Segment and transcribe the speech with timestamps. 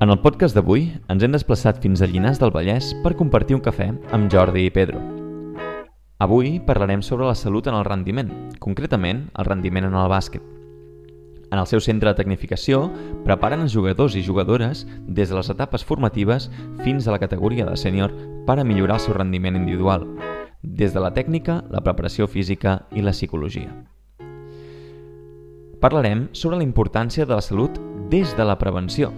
[0.00, 3.60] En el podcast d'avui ens hem desplaçat fins a Llinars del Vallès per compartir un
[3.60, 4.96] cafè amb Jordi i Pedro.
[6.24, 8.30] Avui parlarem sobre la salut en el rendiment,
[8.64, 10.40] concretament el rendiment en el bàsquet.
[11.52, 12.86] En el seu centre de tecnificació
[13.28, 16.48] preparen els jugadors i jugadores des de les etapes formatives
[16.80, 18.16] fins a la categoria de sènior
[18.48, 20.08] per a millorar el seu rendiment individual,
[20.62, 23.68] des de la tècnica, la preparació física i la psicologia.
[25.84, 27.76] Parlarem sobre la importància de la salut
[28.08, 29.12] des de la prevenció,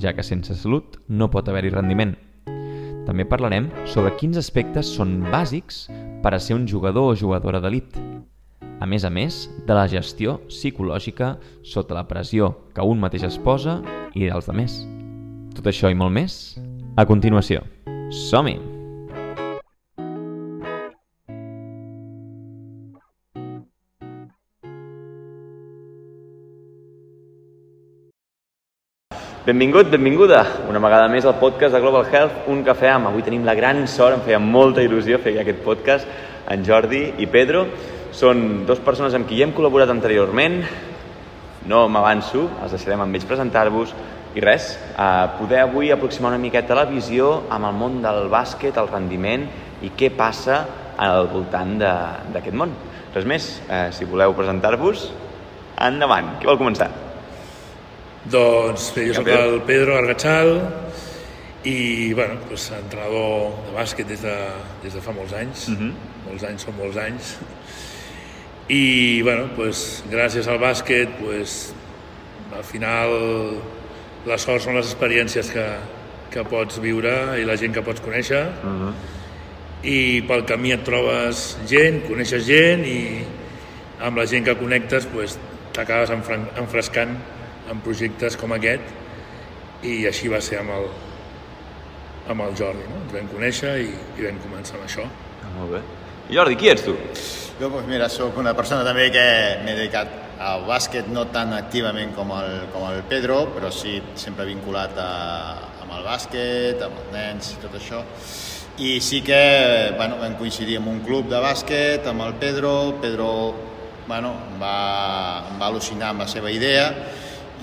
[0.00, 2.14] ja que sense salut no pot haver-hi rendiment.
[3.04, 5.86] També parlarem sobre quins aspectes són bàsics
[6.24, 7.98] per a ser un jugador o jugadora d'elit.
[8.80, 13.38] A més a més de la gestió psicològica sota la pressió que un mateix es
[13.38, 13.80] posa
[14.14, 14.82] i dels demés.
[15.54, 16.58] Tot això i molt més,
[16.96, 17.62] a continuació.
[18.10, 18.73] Som-hi!
[29.44, 30.38] Benvingut, benvinguda,
[30.72, 33.10] una vegada més al podcast de Global Health, un cafè amb.
[33.10, 36.08] Avui tenim la gran sort, em feia molta il·lusió fer aquest podcast,
[36.48, 37.66] en Jordi i Pedro.
[38.16, 40.56] Són dues persones amb qui ja hem col·laborat anteriorment,
[41.68, 43.92] no m'avanço, els deixarem amb ells presentar-vos,
[44.32, 48.80] i res, eh, poder avui aproximar una miqueta la visió amb el món del bàsquet,
[48.80, 49.44] el rendiment
[49.84, 50.62] i què passa
[50.96, 52.72] al voltant d'aquest món.
[53.12, 55.10] Res més, eh, si voleu presentar-vos,
[55.76, 57.03] endavant, qui vol començar?
[58.24, 60.54] Doncs bé, jo sóc el Pedro Argachal
[61.64, 64.36] i, bueno, pues, entrenador de bàsquet des de,
[64.82, 65.68] des de fa molts anys.
[65.68, 65.92] Uh -huh.
[66.28, 67.36] Molts anys són molts anys.
[68.68, 71.74] I, bueno, pues, gràcies al bàsquet, pues,
[72.56, 73.10] al final
[74.26, 75.66] la sort són les experiències que,
[76.30, 78.46] que pots viure i la gent que pots conèixer.
[78.64, 78.92] Uh -huh.
[79.82, 83.24] I pel camí et trobes gent, coneixes gent i
[84.00, 85.38] amb la gent que connectes pues,
[85.72, 86.10] t'acabes
[86.56, 87.18] enfrescant
[87.70, 90.88] en projectes com aquest i així va ser amb el,
[92.32, 93.02] amb el Jordi, no?
[93.04, 95.06] Ens vam conèixer i, i vam començar amb això.
[95.42, 95.82] Ah, molt bé.
[96.32, 96.94] Jordi, qui ets tu?
[97.60, 99.24] Jo, doncs mira, sóc una persona també que
[99.64, 104.48] m'he dedicat al bàsquet no tan activament com el, com el Pedro, però sí sempre
[104.48, 105.10] vinculat a,
[105.84, 108.02] amb el bàsquet, amb els nens i tot això.
[108.82, 109.38] I sí que
[109.94, 112.72] bueno, vam coincidir en un club de bàsquet amb el Pedro,
[113.04, 113.28] Pedro
[114.08, 114.78] bueno, em, va,
[115.52, 116.88] em va al·lucinar amb la seva idea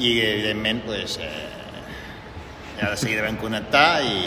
[0.01, 1.50] i evidentment pues, eh,
[2.79, 4.22] ja de seguida vam connectar i,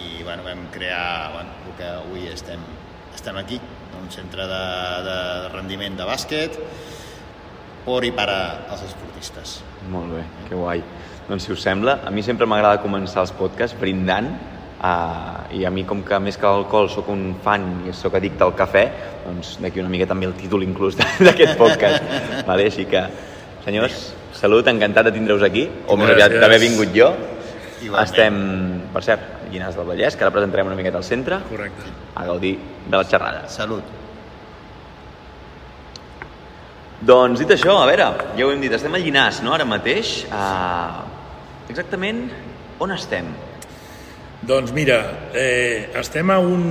[0.00, 2.62] i bueno, vam crear bueno, el que avui estem,
[3.14, 3.60] estem aquí,
[3.98, 4.64] un centre de,
[5.04, 5.18] de
[5.52, 6.56] rendiment de bàsquet
[7.84, 9.58] per i per als esportistes.
[9.92, 10.82] Molt bé, que guai.
[11.28, 14.30] Doncs si us sembla, a mi sempre m'agrada començar els podcasts brindant
[14.80, 18.44] uh, i a mi com que més que l'alcohol sóc un fan i sóc addicte
[18.46, 18.84] al cafè,
[19.26, 20.96] doncs d'aquí una mica també el títol inclús
[21.26, 22.08] d'aquest podcast.
[22.48, 22.68] vale?
[22.72, 23.04] Així que,
[23.64, 27.08] senyors, Salut, encantat de tindre-us aquí, o més aviat d'haver vingut jo.
[27.82, 28.04] Igualment.
[28.04, 28.36] Estem,
[28.94, 31.40] per cert, a Llinars del Vallès, que ara presentarem una miqueta al centre.
[31.48, 31.90] Correcte.
[32.14, 32.52] A gaudir
[32.86, 33.48] de la xerrada.
[33.50, 33.96] Salut.
[37.08, 38.06] Doncs dit això, a veure,
[38.38, 40.12] ja ho hem dit, estem a Llinars, no?, ara mateix.
[40.30, 41.02] Uh,
[41.72, 42.28] exactament
[42.78, 43.32] on estem?
[44.46, 45.00] Doncs mira,
[45.34, 46.62] eh, estem a un,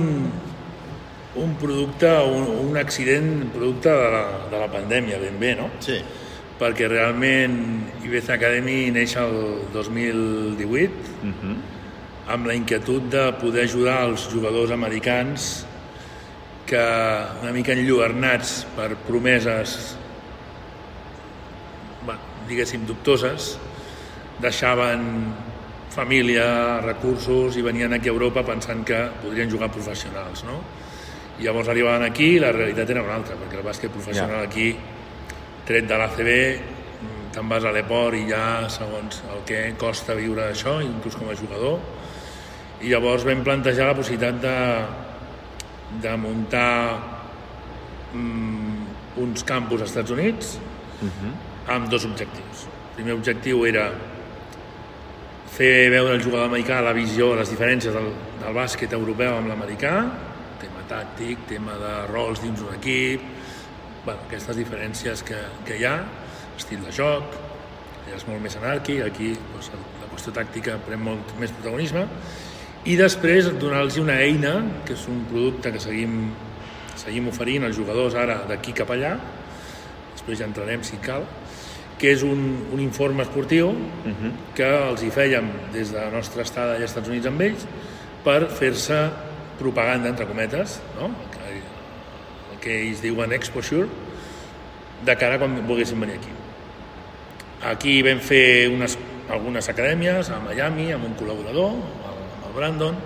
[1.36, 4.24] un producte, un, un accident producte de la,
[4.54, 5.68] de la pandèmia, ben bé, no?
[5.84, 5.98] Sí
[6.58, 7.56] perquè realment
[8.02, 9.34] Ibiza Academy neix el
[9.72, 10.90] 2018
[11.22, 11.56] uh -huh.
[12.34, 15.66] amb la inquietud de poder ajudar els jugadors americans
[16.66, 16.84] que
[17.42, 19.96] una mica enlluernats per promeses
[22.04, 23.58] bueno, diguéssim dubtoses
[24.40, 25.32] deixaven
[25.90, 30.60] família, recursos i venien aquí a Europa pensant que podrien jugar professionals no?
[31.38, 34.48] I llavors arribaven aquí i la realitat era una altra perquè el bàsquet professional yeah.
[34.48, 34.76] aquí
[35.68, 36.30] tret de l'ACB
[37.34, 41.36] te'n vas a l'Eport i ja segons el que costa viure això, inclús com a
[41.38, 41.78] jugador
[42.80, 44.56] i llavors vam plantejar la possibilitat de,
[46.02, 46.72] de muntar
[48.14, 48.86] um,
[49.18, 51.10] uns campus als Estats Units uh mhm.
[51.10, 51.74] -huh.
[51.74, 52.64] amb dos objectius.
[52.64, 53.90] El primer objectiu era
[55.50, 58.12] fer veure al jugador americà la visió, les diferències del,
[58.42, 60.06] del bàsquet europeu amb l'americà,
[60.60, 63.20] tema tàctic, tema de rols dins un equip,
[64.08, 65.36] bueno, aquestes diferències que,
[65.68, 65.98] que hi ha,
[66.56, 67.34] estil de joc,
[68.08, 69.68] és molt més anàrquic, aquí doncs,
[70.00, 72.06] la qüestió tàctica pren molt més protagonisme,
[72.88, 74.54] i després donar-los una eina,
[74.88, 76.30] que és un producte que seguim,
[76.96, 79.12] seguim oferint als jugadors ara d'aquí cap allà,
[80.14, 81.28] després ja entrarem si cal,
[82.00, 82.40] que és un,
[82.72, 84.08] un informe esportiu uh.
[84.08, 84.32] -huh.
[84.56, 87.66] que els hi fèiem des de la nostra estada als Estats Units amb ells
[88.24, 89.10] per fer-se
[89.58, 91.10] propaganda, entre cometes, no?
[92.62, 93.88] Que ells diuen exposure,
[95.04, 96.34] de cara quan volguessin venir aquí.
[97.68, 101.74] Aquí vam fer unes algunes acadèmies, a Miami, amb un col·laborador,
[102.08, 102.96] amb el Brandon,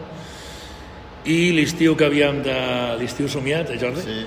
[1.26, 2.58] i l'estiu que havíem de...
[3.00, 4.04] l'estiu somiat, eh, Jordi?
[4.06, 4.20] Sí.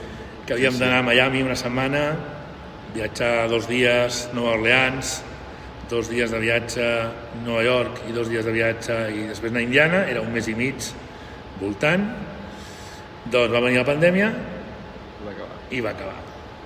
[0.46, 0.84] Que havíem Sí, sí.
[0.84, 2.04] d'anar a Miami una setmana,
[2.96, 5.22] viatjar dos dies, Nova Orleans,
[5.90, 7.12] dos dies de viatge a
[7.46, 10.48] Nova York i dos dies de viatge i després anar a Indiana, era un mes
[10.50, 10.88] i mig
[11.60, 12.08] voltant,
[13.32, 14.32] doncs va venir la pandèmia
[15.72, 16.18] i va acabar.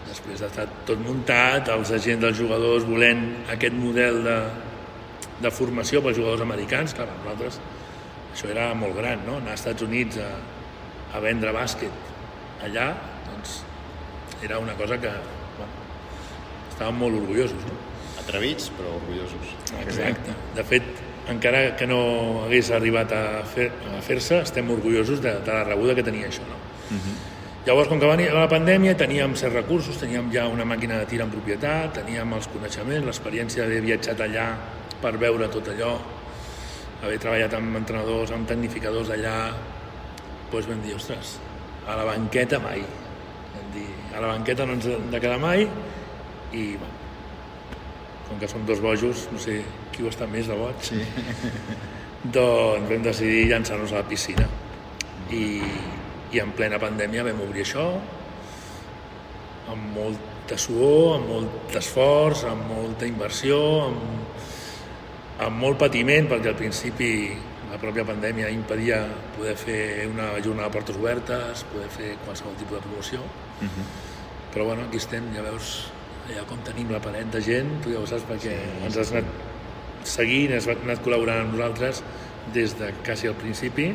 [0.09, 3.21] Després d'estar tot muntat, els agents dels jugadors volent
[3.53, 4.37] aquest model de,
[5.43, 7.59] de formació pels jugadors americans, clar, per nosaltres
[8.33, 9.37] això era molt gran, no?
[9.39, 10.29] Anar als Estats Units a,
[11.13, 12.89] a vendre bàsquet allà,
[13.29, 13.59] doncs
[14.45, 15.11] era una cosa que,
[15.57, 15.85] bueno,
[16.71, 17.77] estàvem molt orgullosos, no?
[18.23, 19.53] Atrevits, però orgullosos.
[19.85, 20.35] Exacte.
[20.57, 20.85] De fet,
[21.29, 21.99] encara que no
[22.45, 26.45] hagués arribat a fer- a fer-se, estem orgullosos de, de la rebuda que tenia això,
[26.49, 26.57] no?
[27.69, 31.05] Llavors, com que va venir la pandèmia, teníem certs recursos, teníem ja una màquina de
[31.05, 34.45] tir en propietat, teníem els coneixements, l'experiència d'haver viatjat allà
[35.03, 35.91] per veure tot allò,
[37.03, 39.35] haver treballat amb entrenadors, amb tecnificadors allà,
[40.49, 41.35] doncs vam dir, ostres,
[41.85, 42.81] a la banqueta mai.
[43.53, 46.97] Vam dir, a la banqueta no ens hem de quedar mai i, bueno,
[48.31, 49.59] com que som dos bojos, no sé
[49.93, 51.05] qui ho està més de boig, Sí.
[52.33, 54.49] doncs vam decidir llançar-nos a la piscina.
[55.29, 55.61] I,
[56.33, 57.85] I en plena pandèmia vam obrir això,
[59.69, 64.41] amb molta suor, amb molt esforç, amb molta inversió, amb,
[65.45, 67.11] amb molt patiment, perquè al principi
[67.69, 69.03] la pròpia pandèmia impedia
[69.37, 73.25] poder fer una jornada de portes obertes, poder fer qualsevol tipus de promoció.
[74.53, 75.89] Però bueno, aquí estem, ja veus
[76.29, 79.13] allà com tenim la paret de gent, tu ja ho saps perquè sí, ens has
[79.13, 82.03] anat seguint, has anat col·laborant amb nosaltres
[82.53, 83.91] des de quasi al principi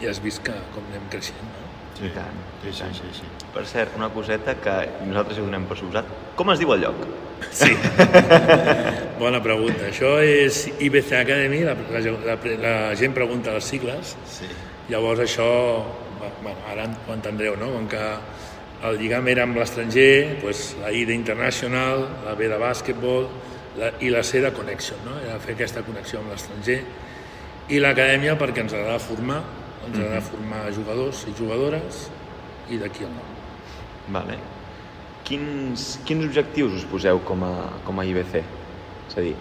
[0.00, 1.66] i has vist que com anem creixent, no?
[2.00, 2.94] I tant, Sí, i sí, tant.
[2.96, 3.26] sí, sí.
[3.52, 4.74] Per cert, una coseta que
[5.06, 6.06] nosaltres hi donem per suposat.
[6.36, 7.02] Com es diu el lloc?
[7.52, 7.74] Sí.
[9.20, 9.88] Bona pregunta.
[9.90, 12.00] Això és IBC Academy, la, la,
[12.30, 14.48] la, la gent pregunta les sigles, sí.
[14.90, 15.46] Llavors això,
[16.42, 17.68] bueno, ara ho entendreu, no?
[17.76, 18.00] Com que
[18.88, 23.28] el lligam era amb l'estranger, doncs la I d'International, la B de bàsquetbol
[23.78, 25.18] la, i la C de Connection, no?
[25.20, 26.80] Era fer aquesta connexió amb l'estranger.
[27.70, 29.42] I l'acadèmia perquè ens agrada formar,
[29.86, 32.08] ens agrada formar jugadors i jugadores
[32.70, 33.36] i d'aquí el nom.
[34.16, 34.38] Vale.
[35.24, 37.52] Quins, quins objectius us poseu com a,
[37.86, 38.42] com a IBC?
[39.10, 39.34] És a dir,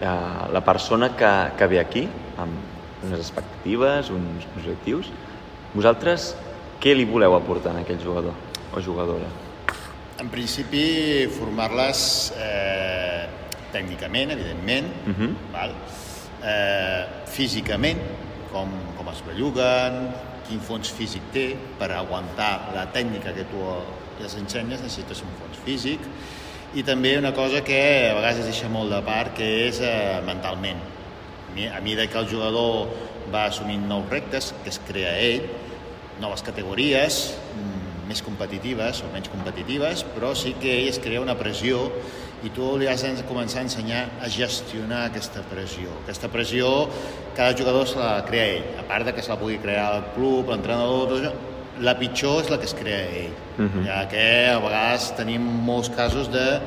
[0.00, 0.14] la,
[0.52, 2.06] la persona que, que ve aquí,
[2.40, 5.10] amb unes expectatives, uns objectius,
[5.74, 6.34] vosaltres
[6.80, 8.36] què li voleu aportar a aquell jugador
[8.74, 9.28] o jugadora?
[10.20, 12.00] En principi, formar-les
[12.40, 13.26] eh,
[13.72, 15.32] tècnicament, evidentment, Uh -huh.
[15.52, 15.72] val?
[16.42, 18.00] Eh, físicament,
[18.52, 18.68] com,
[19.06, 20.00] com es belluguen,
[20.48, 21.44] quin fons físic té
[21.78, 23.60] per aguantar la tècnica que tu
[24.18, 26.02] les ensenyes, necessites un fons físic,
[26.74, 27.78] i també una cosa que
[28.10, 30.80] a vegades es deixa molt de part, que és eh, mentalment.
[30.82, 32.88] A mi- A mesura que el jugador
[33.32, 35.46] va assumint nous reptes que es crea ell,
[36.20, 41.36] noves categories, mm, més competitives o menys competitives, però sí que ell es crea una
[41.38, 41.92] pressió
[42.44, 45.88] i tu li has de començar a ensenyar a gestionar aquesta pressió.
[46.04, 46.88] Aquesta pressió
[47.36, 50.04] cada jugador se la crea ell, a part de que se la pugui crear el
[50.14, 51.32] club, l'entrenador, tot això,
[51.80, 53.32] la pitjor és la que es crea ell.
[53.58, 53.84] Mhm.
[53.86, 56.60] Ja que a vegades tenim molts casos de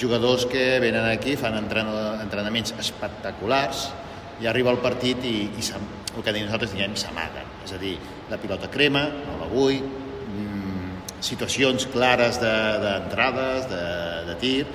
[0.00, 3.90] jugadors que venen aquí, fan entrenaments espectaculars
[4.40, 5.62] i arriba el partit i, i
[6.16, 7.46] el que nosaltres diem s'amaguen.
[7.64, 7.98] És a dir,
[8.30, 14.66] la pilota crema, no la vull, mm, situacions clares de- d'entrades, de, de, de tir,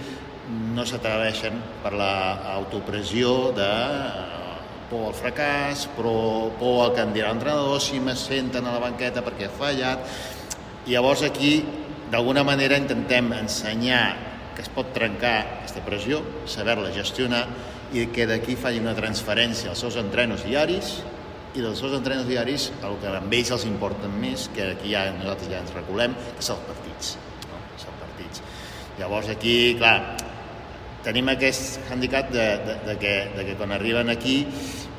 [0.49, 4.55] no s'atreveixen per l'autopressió de eh,
[4.89, 8.81] por al fracàs, però por al que em dirà l'entrenador, si me senten a la
[8.81, 10.15] banqueta perquè ha fallat.
[10.89, 11.59] Llavors aquí,
[12.09, 14.05] d'alguna manera, intentem ensenyar
[14.55, 17.45] que es pot trencar aquesta pressió, saber-la gestionar
[17.93, 20.97] i que d'aquí faci una transferència als seus entrenos diaris
[21.55, 25.07] i dels seus entrenos diaris el que a ells els importen més, que aquí ja
[25.15, 27.13] nosaltres ja ens recolem, que són els partits.
[27.49, 27.61] No?
[27.81, 28.43] Són partits.
[28.99, 29.95] Llavors aquí, clar,
[31.03, 34.41] tenim aquest handicap de, de, de, que, de que quan arriben aquí,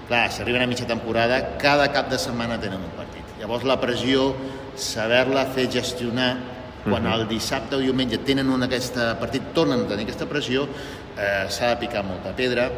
[0.08, 3.26] clar, si arriben a mitja temporada, cada cap de setmana tenen un partit.
[3.40, 4.32] Llavors la pressió,
[4.76, 6.32] saber-la fer gestionar,
[6.80, 10.64] quan el dissabte o diumenge tenen un aquest partit, tornen a tenir aquesta pressió,
[11.16, 12.70] eh, s'ha de picar molta pedra,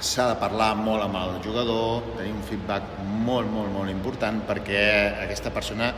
[0.00, 4.84] s'ha de parlar molt amb el jugador, tenir un feedback molt, molt, molt important perquè
[5.24, 5.92] aquesta persona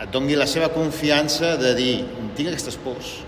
[0.00, 1.94] et doni la seva confiança de dir,
[2.36, 3.18] tinc aquestes pors,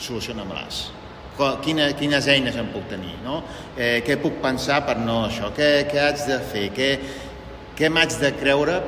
[0.00, 0.86] soluciona-me-les.
[1.36, 3.42] Quina, quines eines em puc tenir, no?
[3.76, 5.50] Eh, què puc pensar per no això?
[5.56, 6.64] Què, què haig de fer?
[6.72, 6.88] Què,
[7.76, 8.78] què m'haig de creure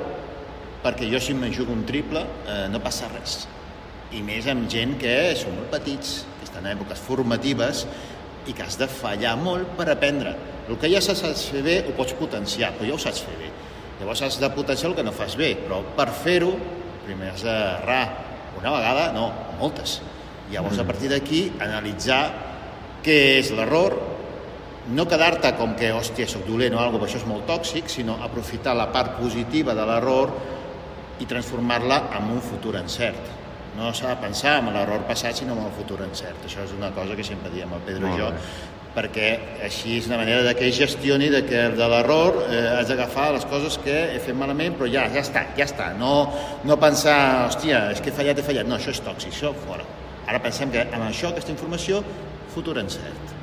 [0.80, 3.42] perquè jo si me jugo un triple eh, no passa res.
[4.16, 7.84] I més amb gent que són molt petits, que estan en èpoques formatives
[8.48, 10.32] i que has de fallar molt per aprendre.
[10.68, 13.52] El que ja saps fer bé ho pots potenciar, però ja ho saps fer bé.
[13.98, 16.54] Llavors has de potenciar el que no fas bé, però per fer-ho
[17.08, 18.02] primer has d'errar
[18.58, 19.98] una vegada, no, moltes.
[20.52, 22.22] Llavors a partir d'aquí analitzar
[23.04, 23.96] què és l'error,
[24.88, 28.16] no quedar-te com que, hòstia, sóc dolent o alguna cosa, això és molt tòxic, sinó
[28.24, 30.32] aprofitar la part positiva de l'error
[31.20, 33.36] i transformar-la en un futur encert.
[33.76, 36.40] No s'ha de pensar en l'error passat, sinó en el futur encert.
[36.48, 38.32] Això és una cosa que sempre diem el Pedro i jo,
[38.96, 39.28] perquè
[39.66, 43.28] així és una manera de que ell gestioni de que de l'error eh, has d'agafar
[43.36, 45.92] les coses que he fet malament, però ja, ja està, ja està.
[46.00, 46.14] No,
[46.66, 48.66] no pensar, hòstia, és que he fallat, he fallat.
[48.66, 49.86] No, això és tòxic, això fora.
[50.28, 52.02] Ara pensem que amb això, aquesta informació,
[52.52, 53.34] futur encert.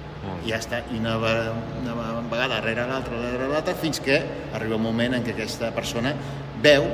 [0.46, 1.96] I ja està, i una, una
[2.30, 4.20] vegada darrere l'altra, darrere l'altra, fins que
[4.58, 6.14] arriba un moment en què aquesta persona
[6.62, 6.86] veu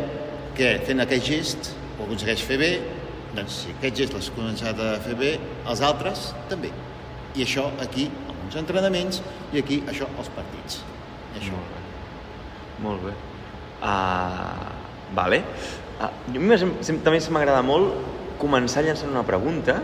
[0.56, 2.72] que fent aquest gest ho aconsegueix fer bé,
[3.36, 5.34] doncs si aquest gest l'has començat a fer bé,
[5.72, 6.72] els altres també.
[7.36, 9.22] I això aquí, amb uns entrenaments,
[9.52, 10.82] i aquí això als partits.
[11.36, 11.56] I això.
[11.56, 11.84] Molt bé.
[12.88, 13.14] Molt bé.
[13.82, 14.72] Uh,
[15.16, 15.44] vale.
[16.02, 16.58] Uh, a mi
[17.06, 19.78] també m'agrada molt començar llançant una pregunta,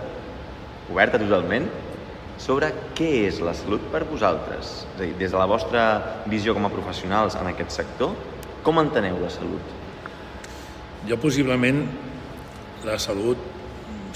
[0.91, 1.67] oberta totalment,
[2.41, 4.73] sobre què és la salut per vosaltres.
[4.83, 5.83] És a dir, des de la vostra
[6.29, 8.13] visió com a professionals en aquest sector,
[8.65, 9.73] com enteneu la salut?
[11.07, 11.83] Jo possiblement
[12.85, 13.41] la salut,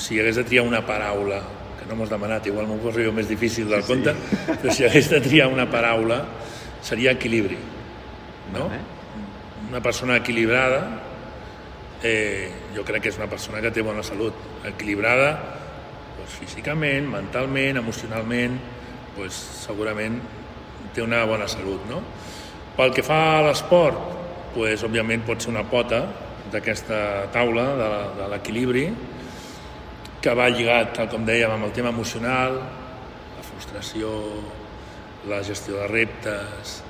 [0.01, 1.41] si hagués de triar una paraula,
[1.79, 4.57] que no m'ho has demanat, igual m'ho poso jo més difícil del sí, compte, sí.
[4.61, 6.21] però si hagués de triar una paraula
[6.85, 7.57] seria equilibri.
[8.53, 8.67] No?
[8.69, 8.81] Vale.
[9.71, 11.10] Una persona equilibrada,
[12.03, 14.37] eh, jo crec que és una persona que té bona salut.
[14.67, 15.31] Equilibrada
[16.17, 18.57] doncs, físicament, mentalment, emocionalment,
[19.17, 20.19] doncs, segurament
[20.95, 21.85] té una bona salut.
[21.89, 22.01] No?
[22.77, 24.01] Pel que fa a l'esport,
[24.55, 26.03] doncs, òbviament pot ser una pota
[26.51, 28.89] d'aquesta taula de, l'equilibri
[30.21, 32.59] que va lligat, tal com dèiem, amb el tema emocional,
[33.37, 34.11] la frustració,
[35.29, 36.81] la gestió de reptes,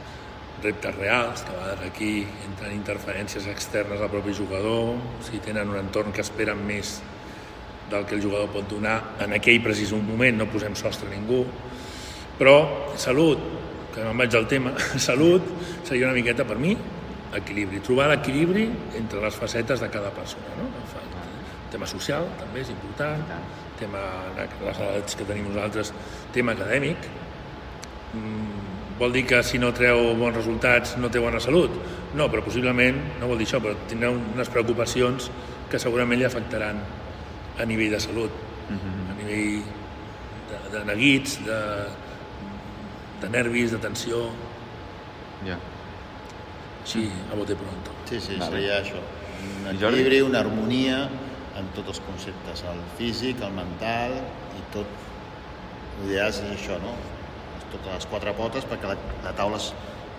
[0.63, 2.11] reptes reals, que a vegades aquí
[2.47, 6.99] entren interferències externes al propi jugador, si tenen un entorn que esperen més
[7.91, 11.43] del que el jugador pot donar en aquell precís moment, no posem sostre a ningú,
[12.39, 12.55] però
[12.97, 13.41] salut,
[13.91, 14.73] que me'n vaig al tema,
[15.09, 15.45] salut
[15.83, 16.75] seria una miqueta per mi
[17.35, 18.67] equilibri, trobar l'equilibri
[18.99, 20.55] entre les facetes de cada persona.
[20.59, 20.69] No?
[21.01, 23.21] El tema social també és important,
[23.79, 24.01] tema
[24.35, 25.93] les edats que tenim nosaltres,
[26.35, 27.07] tema acadèmic.
[28.99, 31.73] Vol dir que si no treu bons resultats no té bona salut?
[32.15, 35.31] No, però possiblement, no vol dir això, però tindrà unes preocupacions
[35.71, 36.81] que segurament li afectaran
[37.57, 38.79] a nivell de salut, uh mhm.
[38.79, 39.11] -huh.
[39.11, 39.63] a nivell
[40.49, 41.59] de, de neguits, de,
[43.21, 44.29] de nervis, de tensió.
[45.45, 45.57] Ja.
[46.85, 47.91] Sí, a bote pronto.
[48.09, 48.51] Sí, sí, vale.
[48.51, 49.01] seria això.
[49.61, 51.09] Un equilibri, una harmonia
[51.57, 54.17] en tots els conceptes, el físic, el mental
[54.57, 54.87] i tot.
[56.01, 56.95] L'ideal és això, no?
[57.71, 59.71] Totes les quatre potes perquè la, la taula es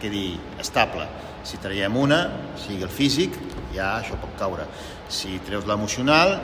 [0.02, 1.06] quedi estable.
[1.46, 2.22] Si traiem una,
[2.58, 3.38] sigui el físic,
[3.74, 4.66] ja això pot caure.
[5.12, 6.36] Si treus l'emocional,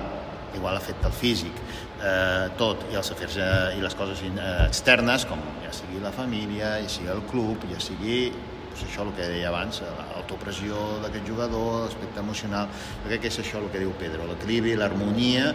[0.57, 1.63] igual afecta el físic.
[1.99, 6.15] Eh, tot, i els afers eh, i les coses eh, externes, com ja sigui la
[6.15, 8.29] família, ja sigui el club, ja sigui
[8.79, 12.69] doncs això el que deia abans, l'autopressió d'aquest jugador, l'aspecte emocional,
[13.03, 15.51] jo crec que és això el que diu Pedro, l'equilibri, l'harmonia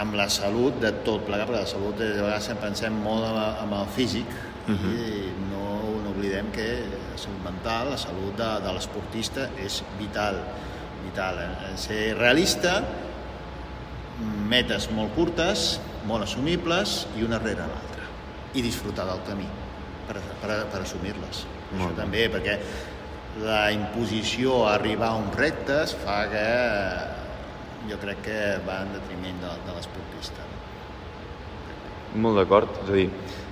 [0.00, 3.90] amb la salut de tot plegat, perquè la salut de vegades pensem molt amb el
[3.96, 4.32] físic
[4.66, 4.92] uh -huh.
[4.92, 5.64] i no,
[6.04, 10.40] no oblidem que la salut mental, la salut de, de l'esportista és vital,
[11.04, 11.38] vital.
[11.38, 11.76] Eh?
[11.76, 12.82] Ser realista,
[14.48, 18.04] metes molt curtes, molt assumibles i una rere l'altra
[18.54, 19.48] i disfrutar del camí
[20.06, 21.46] per, per, per assumir-les.
[21.76, 22.58] Això també, perquè
[23.42, 26.46] la imposició a arribar a uns reptes fa que
[27.90, 30.55] jo crec que va en detriment de, de l'esportista.
[32.16, 33.08] Molt d'acord, és a dir,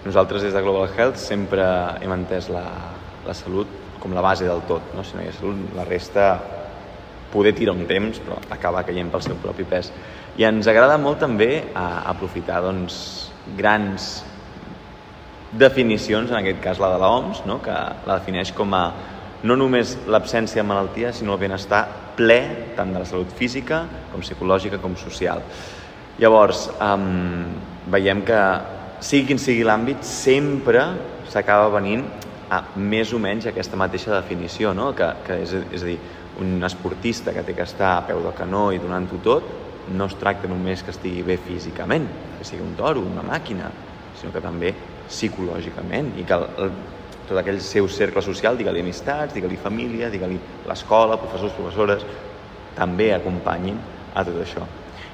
[0.06, 1.64] nosaltres des de Global Health sempre
[2.00, 2.64] hem entès la,
[3.26, 3.68] la salut
[4.00, 5.04] com la base del tot, no?
[5.04, 6.28] si no hi ha salut, la resta
[7.32, 9.90] poder tirar un temps, però acaba caient pel seu propi pes.
[10.40, 12.96] I ens agrada molt també a, aprofitar doncs,
[13.58, 14.22] grans
[15.52, 17.58] definicions, en aquest cas la de l'OMS, no?
[17.64, 18.84] que la defineix com a
[19.44, 21.84] no només l'absència de malaltia, sinó el benestar
[22.16, 22.40] ple
[22.78, 25.44] tant de la salut física com psicològica com social.
[26.16, 28.38] Llavors, um, veiem que
[29.04, 30.84] sigui quin sigui l'àmbit, sempre
[31.30, 32.04] s'acaba venint
[32.52, 34.92] a més o menys aquesta mateixa definició, no?
[34.96, 35.98] que, que és, és a dir,
[36.40, 39.46] un esportista que té que estar a peu del canó i donant-ho tot,
[39.94, 42.06] no es tracta només que estigui bé físicament,
[42.38, 43.70] que sigui un toro, una màquina,
[44.18, 44.72] sinó que també
[45.08, 46.72] psicològicament i que el, el,
[47.28, 52.06] tot aquell seu cercle social, digue-li amistats, digue-li família, digue-li l'escola, professors, professores,
[52.76, 53.78] també acompanyin
[54.14, 54.64] a tot això.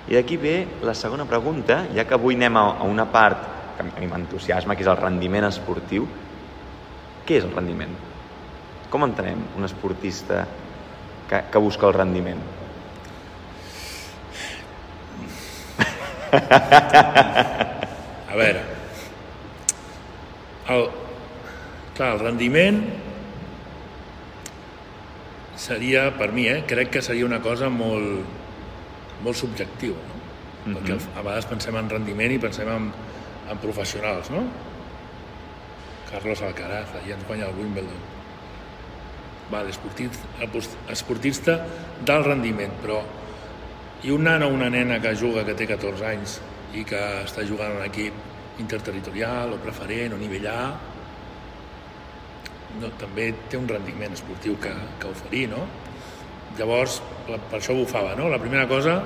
[0.09, 0.55] I d'aquí ve
[0.87, 3.45] la segona pregunta, ja que avui anem a, una part
[3.77, 6.07] que a mi m'entusiasma, que és el rendiment esportiu.
[7.27, 7.93] Què és el rendiment?
[8.91, 10.47] Com entenem un esportista
[11.29, 12.41] que, que busca el rendiment?
[18.31, 18.61] A veure,
[20.71, 20.85] el,
[21.97, 22.85] clar, el rendiment
[25.59, 28.40] seria, per mi, eh, crec que seria una cosa molt,
[29.25, 30.15] molt subjectiva, no?
[30.65, 30.77] Mm -hmm.
[30.77, 32.93] perquè a vegades pensem en rendiment i pensem en,
[33.51, 34.45] en professionals, no?
[36.11, 38.03] Carlos Alcaraz, ahir ens guanya el Wimbledon.
[39.51, 40.27] Vale, esportista,
[40.89, 41.67] esportista
[42.05, 43.03] d'alt rendiment, però
[44.03, 46.41] i un nan o una nena que juga, que té 14 anys
[46.75, 48.15] i que està jugant en equip
[48.63, 50.63] interterritorial o preferent o nivell A,
[52.81, 55.65] no, també té un rendiment esportiu que, que oferir, no?
[56.61, 56.99] Llavors,
[57.31, 58.29] la, per això bufava, no?
[58.29, 58.99] La primera cosa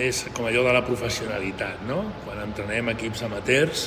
[0.00, 2.00] és com allò de la professionalitat, no?
[2.24, 3.84] Quan entrenem equips amateurs,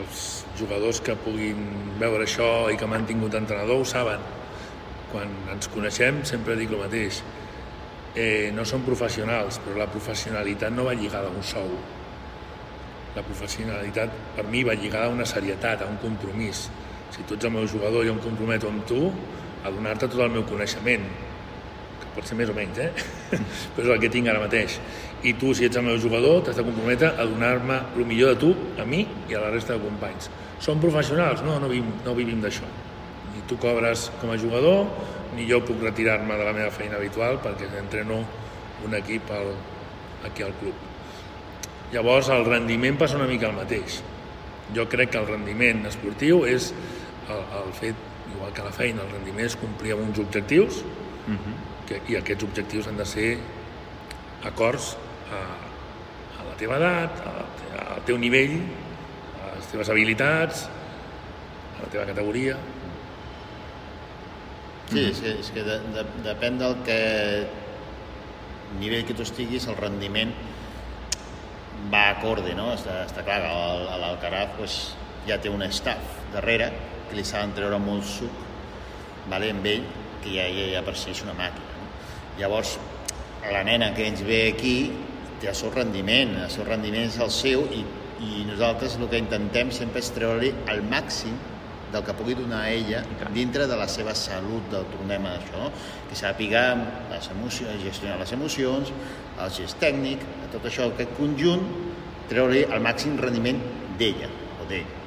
[0.00, 0.24] els
[0.58, 1.62] jugadors que puguin
[2.00, 4.22] veure això i que m'han tingut entrenador ho saben.
[5.12, 7.22] Quan ens coneixem sempre dic el mateix.
[8.18, 11.70] Eh, no són professionals, però la professionalitat no va lligada a un sou.
[13.14, 16.66] La professionalitat per mi va lligada a una serietat, a un compromís.
[17.14, 19.04] Si tu ets el meu jugador i jo em comprometo amb tu,
[19.64, 21.04] a donar-te tot el meu coneixement,
[22.14, 22.90] pot ser més o menys, eh?
[23.74, 24.78] però és el que tinc ara mateix.
[25.26, 28.40] I tu, si ets el meu jugador, t'has de comprometre a donar-me el millor de
[28.40, 30.30] tu, a mi i a la resta de companys.
[30.60, 31.44] Som professionals?
[31.46, 32.68] No, no vivim, no vivim d'això.
[33.34, 34.86] Ni tu cobres com a jugador,
[35.36, 38.24] ni jo puc retirar-me de la meva feina habitual perquè entreno
[38.84, 39.52] un equip al,
[40.26, 40.86] aquí al club.
[41.94, 44.00] Llavors, el rendiment passa una mica el mateix.
[44.74, 46.70] Jo crec que el rendiment esportiu és
[47.30, 51.34] el, el fet, igual que la feina, el rendiment és complir amb uns objectius, uh
[51.34, 51.58] -huh
[51.90, 53.30] que, i aquests objectius han de ser
[54.46, 54.92] acords
[55.34, 55.40] a,
[56.38, 57.22] a la teva edat,
[57.96, 58.60] al teu nivell,
[59.40, 62.58] a les teves habilitats, a la teva categoria.
[64.90, 67.00] Sí, és que, és que de, de, depèn del que
[68.80, 70.32] nivell que tu estiguis, el rendiment
[71.90, 72.70] va acorde, no?
[72.76, 74.80] Està, està clar l'Alcaraz pues,
[75.26, 76.70] ja té un staff darrere
[77.10, 78.46] que li saben treure molt suc
[79.30, 79.84] vale, amb ell,
[80.22, 81.84] que ja, ja, ja per si és una màquina.
[82.40, 82.76] Llavors,
[83.50, 84.74] la nena que ens ve aquí
[85.40, 87.84] té el seu rendiment, el seu rendiment és el seu i,
[88.20, 91.38] i nosaltres el que intentem sempre és treure-li el màxim
[91.90, 93.00] del que pugui donar a ella
[93.34, 95.70] dintre de la seva salut, del tornem a això, no?
[96.10, 96.64] que sàpiga
[97.10, 98.92] les emocions, gestionar les emocions,
[99.40, 101.64] el gest tècnic, tot això, aquest conjunt,
[102.30, 103.58] treure-li el màxim rendiment
[103.98, 104.98] d'ella o d'ell.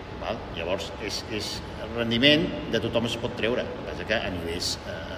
[0.57, 1.53] Llavors, és, és
[1.95, 5.13] rendiment de tothom es pot treure, el que a nivells eh,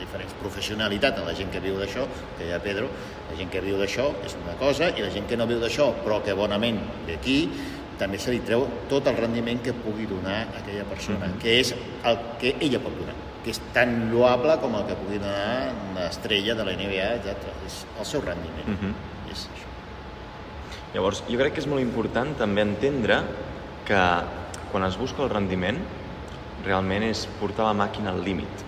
[0.00, 0.34] diferents.
[0.40, 2.06] Professionalitat la gent que viu d'això,
[2.38, 2.88] que hi ha Pedro,
[3.30, 5.90] la gent que viu d'això és una cosa, i la gent que no viu d'això,
[6.04, 7.38] però que bonament ve aquí,
[8.00, 11.42] també se li treu tot el rendiment que pugui donar aquella persona, mm -hmm.
[11.42, 15.18] que és el que ella pot donar, que és tan loable com el que pugui
[15.18, 17.36] donar l'estrella de la NBA, etc.
[17.66, 18.66] És el seu rendiment.
[18.66, 19.32] Mm -hmm.
[19.32, 19.68] és això.
[20.94, 23.22] Llavors, jo crec que és molt important també entendre
[23.84, 24.02] que
[24.72, 25.78] quan es busca el rendiment,
[26.64, 28.66] realment és portar la màquina al límit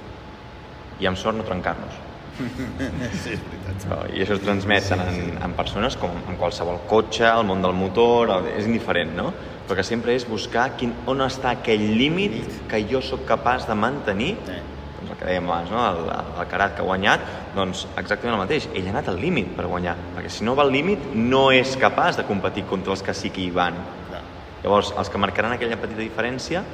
[1.02, 2.00] i amb sort no trencar-nos.
[3.22, 3.84] sí, és veritat.
[3.84, 7.64] Però, I això es transmet tant en, en persones com en qualsevol cotxe, el món
[7.64, 9.30] del motor, és indiferent, no?
[9.66, 13.76] Però que sempre és buscar quin, on està aquell límit que jo sóc capaç de
[13.78, 14.58] mantenir sí.
[14.98, 15.82] doncs el que dèiem abans, no?
[15.86, 16.10] el,
[16.42, 17.26] el Carat que ha guanyat,
[17.56, 18.68] doncs exactament el mateix.
[18.72, 21.76] Ell ha anat al límit per guanyar, perquè si no va al límit no és
[21.80, 23.78] capaç de competir contra els que sí que hi van.
[24.08, 24.24] Clar.
[24.64, 26.64] Llavors, els que marcaran aquella petita diferència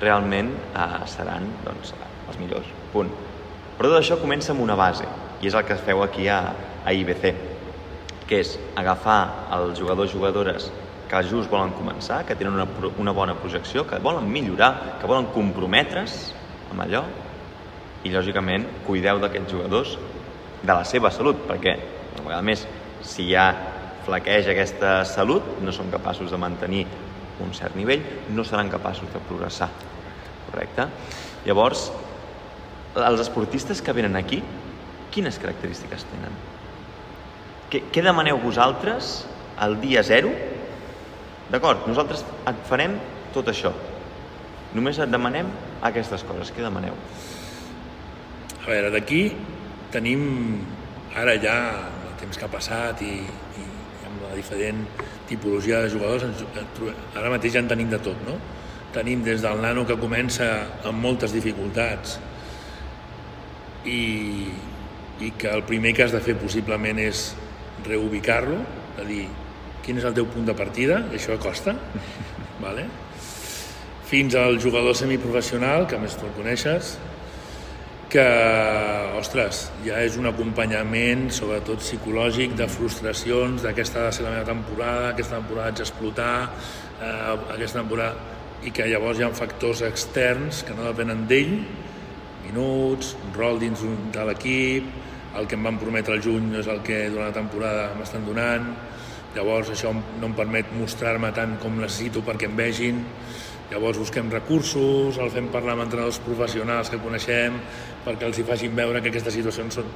[0.00, 1.94] realment eh, seran doncs,
[2.28, 2.68] els millors.
[2.92, 3.10] Punt.
[3.78, 5.06] Però tot això comença amb una base,
[5.40, 6.40] i és el que feu aquí a,
[6.84, 7.30] a IBC,
[8.28, 9.20] que és agafar
[9.56, 10.68] els jugadors jugadores
[11.08, 12.66] que just volen començar, que tenen una,
[13.00, 16.18] una bona projecció, que volen millorar, que volen comprometre's
[16.68, 17.04] amb allò,
[18.04, 19.96] i lògicament cuideu d'aquests jugadors
[20.62, 21.74] de la seva salut, perquè
[22.12, 22.66] una vegada més,
[23.02, 23.48] si ja
[24.04, 26.84] flaqueja aquesta salut, no són capaços de mantenir
[27.44, 29.70] un cert nivell, no seran capaços de progressar.
[30.48, 30.88] Correcte?
[31.46, 31.88] Llavors,
[32.96, 34.40] els esportistes que venen aquí,
[35.14, 36.34] quines característiques tenen?
[37.68, 39.22] Què, què demaneu vosaltres
[39.60, 40.32] al dia zero?
[41.52, 42.96] D'acord, nosaltres et farem
[43.34, 43.72] tot això.
[44.76, 45.48] Només et demanem
[45.84, 46.52] aquestes coses.
[46.52, 46.96] Què demaneu?
[48.58, 49.22] A veure, d'aquí
[49.92, 50.24] tenim
[51.16, 51.56] ara ja
[52.08, 53.67] el temps que ha passat i, i
[54.38, 54.84] diferent
[55.28, 56.24] tipologia de jugadors
[57.18, 58.38] ara mateix ja en tenim de tot, no?
[58.94, 60.48] Tenim des del nano que comença
[60.88, 62.16] amb moltes dificultats
[63.84, 64.00] i,
[65.20, 67.32] i que el primer que has de fer possiblement és
[67.86, 68.62] reubicar-lo,
[68.96, 69.26] és a dir,
[69.84, 71.76] quin és el teu punt de partida, i això costa,
[72.64, 72.88] vale?
[74.08, 76.94] fins al jugador semiprofessional, que a més tu el coneixes,
[78.12, 78.24] que,
[79.18, 84.46] ostres, ja és un acompanyament, sobretot psicològic, de frustracions, d'aquesta ha de ser la meva
[84.48, 86.34] temporada, aquesta temporada haig d'explotar,
[87.02, 88.34] eh, aquesta temporada...
[88.58, 91.52] I que llavors hi ha factors externs que no depenen d'ell,
[92.42, 94.88] minuts, un rol dins de l'equip,
[95.38, 98.26] el que em van prometre al juny no és el que durant la temporada m'estan
[98.26, 98.66] donant,
[99.36, 102.98] llavors això no em permet mostrar-me tant com necessito perquè em vegin,
[103.68, 107.58] Llavors busquem recursos, el fem parlar amb entrenadors professionals que coneixem
[108.06, 109.90] perquè els hi facin veure que aquestes situacions són,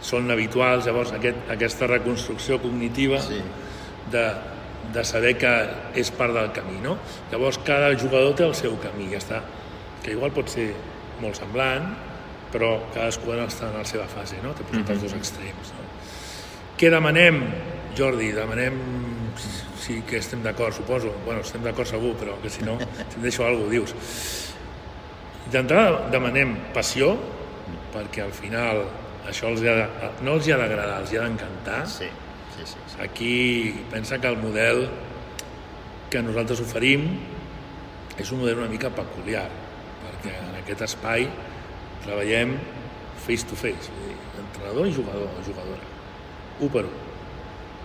[0.00, 0.86] són habituals.
[0.88, 3.42] Llavors aquest, aquesta reconstrucció cognitiva sí.
[4.12, 4.24] de,
[4.94, 5.52] de saber que
[6.00, 6.80] és part del camí.
[6.84, 6.96] No?
[7.32, 9.42] Llavors cada jugador té el seu camí, ja està.
[10.00, 10.70] Que igual pot ser
[11.20, 11.90] molt semblant,
[12.52, 14.54] però cadascú està en la seva fase, no?
[14.56, 14.92] Té posat mm -hmm.
[14.94, 15.72] els dos extrems.
[15.76, 15.84] No?
[16.78, 17.42] Què demanem,
[17.96, 18.32] Jordi?
[18.32, 18.80] Demanem
[19.78, 21.12] sí que estem d'acord, suposo.
[21.24, 22.76] Bueno, estem d'acord segur, però que si no,
[23.10, 23.94] si em deixo alguna cosa, dius.
[25.52, 27.14] D'entrada demanem passió,
[27.94, 28.82] perquè al final
[29.28, 31.82] això els ha de, no els ha d'agradar, els ha d'encantar.
[31.88, 32.08] Sí,
[32.56, 33.00] sí, sí, sí.
[33.04, 33.36] Aquí
[33.92, 34.86] pensa que el model
[36.12, 37.08] que nosaltres oferim
[38.18, 39.46] és un model una mica peculiar,
[40.02, 41.28] perquè en aquest espai
[42.04, 42.56] treballem
[43.26, 45.92] face to face, dir, entrenador i jugador, jugadora,
[46.58, 46.96] un per un,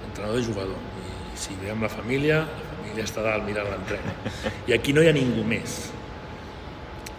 [0.07, 0.92] entrenador i jugador
[1.35, 4.13] si ve amb la família, la família està dalt mirant l'entrena.
[4.69, 5.77] I aquí no hi ha ningú més.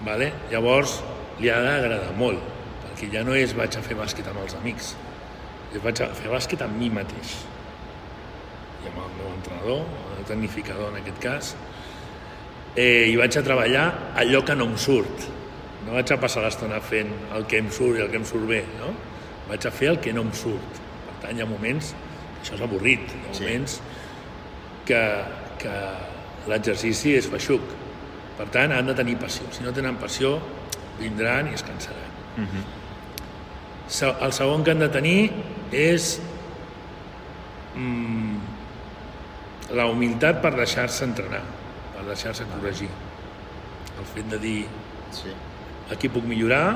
[0.05, 0.31] Vale?
[0.53, 0.99] Llavors,
[1.41, 2.43] li ha d'agradar molt,
[2.85, 4.93] perquè ja no és vaig a fer bàsquet amb els amics,
[5.73, 7.37] és vaig a fer bàsquet amb mi mateix.
[8.85, 11.55] I amb el meu entrenador, el tecnificador en aquest cas,
[12.77, 13.87] eh, i vaig a treballar
[14.21, 15.27] allò que no em surt.
[15.85, 18.47] No vaig a passar l'estona fent el que em surt i el que em surt
[18.49, 18.95] bé, no?
[19.49, 20.81] Vaig a fer el que no em surt.
[21.09, 21.93] Per tant, hi ha moments,
[22.41, 23.94] això és avorrit, hi ha moments sí
[24.89, 25.03] que,
[25.61, 25.75] que
[26.51, 27.75] l'exercici és feixuc.
[28.39, 29.47] Per tant, han de tenir passió.
[29.55, 30.37] Si no tenen passió,
[30.99, 32.11] vindran i es cansaran.
[32.37, 32.49] Uh mhm.
[32.49, 34.25] -huh.
[34.25, 35.31] El segon que han de tenir
[35.71, 36.21] és
[37.77, 38.37] mm,
[39.71, 41.43] la humilitat per deixar-se entrenar,
[41.95, 42.89] per deixar-se corregir.
[43.99, 44.67] El fet de dir,
[45.13, 45.31] sí.
[45.91, 46.75] aquí puc millorar,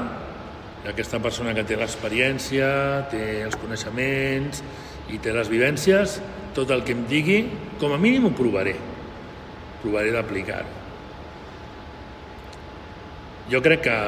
[0.87, 4.63] aquesta persona que té l'experiència, té els coneixements
[5.11, 6.21] i té les vivències,
[6.59, 7.39] tot el que em digui,
[7.79, 8.75] com a mínim ho provaré.
[9.83, 10.75] Provaré d'aplicar-ho.
[13.49, 13.99] Jo crec que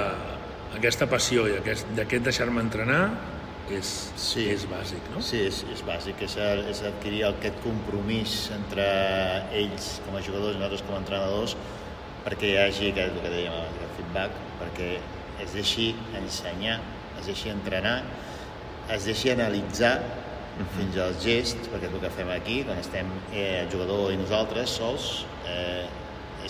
[0.77, 3.03] aquesta passió i aquest, d'aquest deixar-me entrenar
[3.73, 4.45] és, sí.
[4.51, 5.23] és bàsic, no?
[5.25, 6.37] Sí, és, és bàsic, és,
[6.73, 8.87] és adquirir aquest compromís entre
[9.57, 11.57] ells com a jugadors i nosaltres com a entrenadors
[12.25, 14.91] perquè hi hagi aquest, el que dèiem, el feedback, perquè
[15.45, 16.81] es deixi ensenyar,
[17.21, 18.01] es deixi entrenar,
[18.93, 19.95] es deixi analitzar
[20.75, 24.77] fins al gest, perquè el que fem aquí, quan estem eh, el jugador i nosaltres
[24.81, 25.11] sols,
[25.49, 25.87] eh,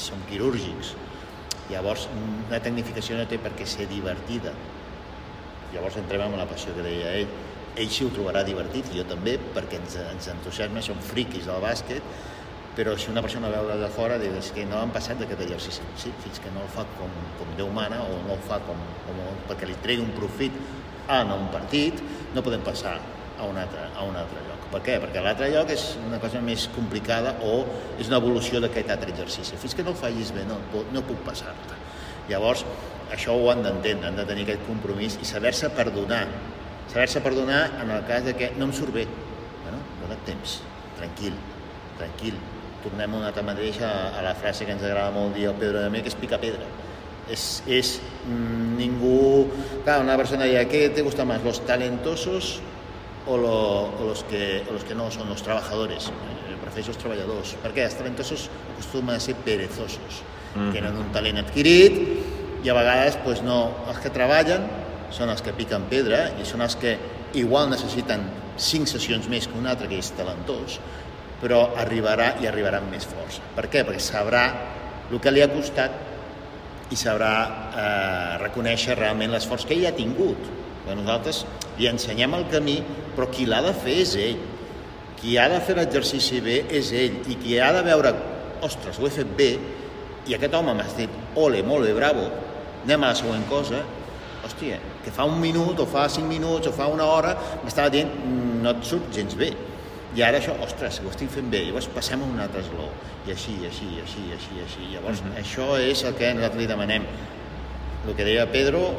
[0.01, 0.95] som quirúrgics.
[1.71, 4.55] Llavors, una tecnificació no té per què ser divertida.
[5.75, 7.33] Llavors entrem en la passió que deia ell.
[7.79, 12.07] Ell sí ho trobarà divertit, jo també, perquè ens, ens entusiasma, som friquis del bàsquet,
[12.75, 15.83] però si una persona veu de fora diu és que no han passat d'aquest exercici
[15.99, 18.79] sí, fins que no el fa com, com Déu mana o no el fa com,
[19.07, 19.19] com,
[19.51, 20.55] perquè li tregui un profit
[21.11, 21.99] en un partit
[22.35, 22.95] no podem passar
[23.41, 24.69] a un altre, a un altre lloc.
[24.71, 24.99] Per què?
[25.03, 27.63] Perquè l'altre lloc és una cosa més complicada o
[27.99, 29.59] és una evolució d'aquest altre exercici.
[29.61, 30.61] Fins que no el fallis bé no,
[30.93, 31.79] no puc passar-te.
[32.31, 32.63] Llavors,
[33.11, 36.27] això ho han d'entendre, han de tenir aquest compromís i saber-se perdonar.
[36.93, 39.07] Saber-se perdonar en el cas de que no em surt bé.
[39.65, 40.61] Bueno, dona temps,
[40.99, 41.35] tranquil,
[41.99, 42.39] tranquil.
[42.85, 45.91] Tornem una altra mateix a, la frase que ens agrada molt dir al Pedro de
[45.93, 46.69] mi, que és picar pedra.
[47.31, 49.19] És, és mm, ningú...
[49.85, 52.59] Clar, una persona deia, què te gusta más, los talentosos
[53.31, 56.11] o, lo, o, los que, o los que no son los trabajadores.
[56.61, 57.55] Prefereixo els treballadors.
[57.63, 60.21] Perquè els talentosos acostumen a ser perezosos.
[60.55, 60.73] Mm -hmm.
[60.73, 61.95] Tenen un talent adquirit
[62.65, 64.67] i a vegades pues, no, els que treballen
[65.11, 66.99] són els que piquen pedra i són els que
[67.35, 68.21] igual necessiten
[68.57, 70.79] cinc sessions més que un altre que és talentós,
[71.41, 73.41] però arribarà i arribarà amb més força.
[73.57, 73.85] Per què?
[73.87, 74.45] Perquè sabrà
[75.11, 75.91] el que li ha costat
[76.91, 77.33] i sabrà
[77.71, 80.37] eh, reconèixer realment l'esforç que ell ha tingut.
[80.85, 81.45] Perquè nosaltres
[81.79, 82.81] li ensenyem el camí,
[83.17, 84.43] però qui l'ha de fer és ell.
[85.21, 88.15] Qui ha de fer l'exercici bé és ell, i qui ha de veure,
[88.65, 89.51] ostres, ho he fet bé,
[90.29, 92.29] i aquest home m'ha dit, ole, molt bé, bravo,
[92.85, 93.83] anem a la següent cosa,
[94.47, 98.09] hòstia, que fa un minut, o fa cinc minuts, o fa una hora, m'estava dient,
[98.09, 99.53] mm, no et surt gens bé.
[100.17, 102.89] I ara això, ostres, ho estic fent bé, llavors passem a un altre esló,
[103.27, 104.89] i així, i així, i així, i així, i així.
[104.95, 105.33] Llavors, mhm.
[105.33, 105.41] -huh.
[105.43, 107.05] això és el que nosaltres li demanem.
[108.09, 108.95] El que deia Pedro,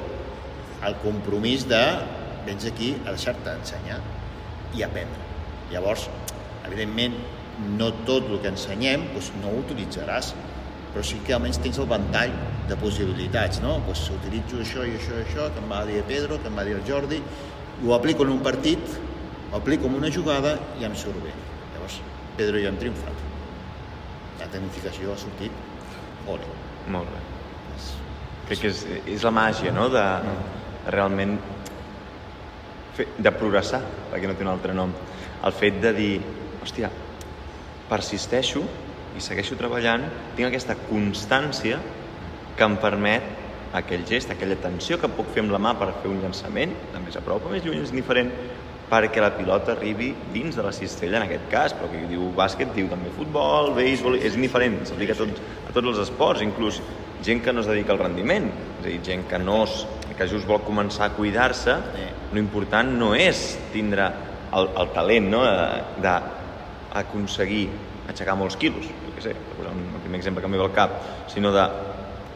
[0.85, 1.83] el compromís de
[2.45, 3.99] vens aquí a deixar-te ensenyar
[4.77, 5.27] i aprendre.
[5.71, 6.07] Llavors,
[6.67, 7.15] evidentment,
[7.77, 10.33] no tot el que ensenyem doncs no ho utilitzaràs,
[10.91, 12.33] però sí que almenys tens el ventall
[12.67, 13.77] de possibilitats, no?
[13.87, 16.65] Pues utilitzo això i això i això, que em va dir Pedro, que em va
[16.67, 17.21] dir el Jordi,
[17.85, 18.97] ho aplico en un partit,
[19.51, 21.33] ho aplico en una jugada i em surt bé.
[21.75, 21.99] Llavors,
[22.37, 23.27] Pedro i jo hem triomfat.
[24.41, 25.63] La tecnificació ha sortit,
[26.27, 26.55] ole.
[26.91, 27.23] Molt bé.
[28.49, 31.37] Crec que és, és la màgia, no?, de, de realment
[33.17, 34.93] de progressar, perquè no té un altre nom.
[35.45, 36.13] El fet de dir,
[36.61, 36.91] hòstia,
[37.89, 38.63] persisteixo
[39.17, 40.05] i segueixo treballant,
[40.37, 41.79] tinc aquesta constància
[42.55, 43.25] que em permet
[43.75, 47.03] aquell gest, aquella tensió que puc fer amb la mà per fer un llançament, de
[47.03, 48.31] més a prop o més lluny és diferent,
[48.91, 52.73] perquè la pilota arribi dins de la cistella en aquest cas, però que diu bàsquet
[52.75, 56.81] diu també futbol, béisbol, és indiferent, s'aplica a, tots, a tots els esports, inclús
[57.23, 58.49] gent que no es dedica al rendiment,
[58.81, 59.85] és a dir, gent que no es,
[60.17, 61.77] que just vol començar a cuidar-se,
[62.39, 64.07] important no és tindre
[64.55, 65.41] el, el talent no?
[66.03, 67.65] d'aconseguir
[68.11, 70.63] aixecar molts quilos, jo què sé, per posar un, el primer exemple que em ve
[70.63, 70.95] al cap,
[71.31, 71.65] sinó de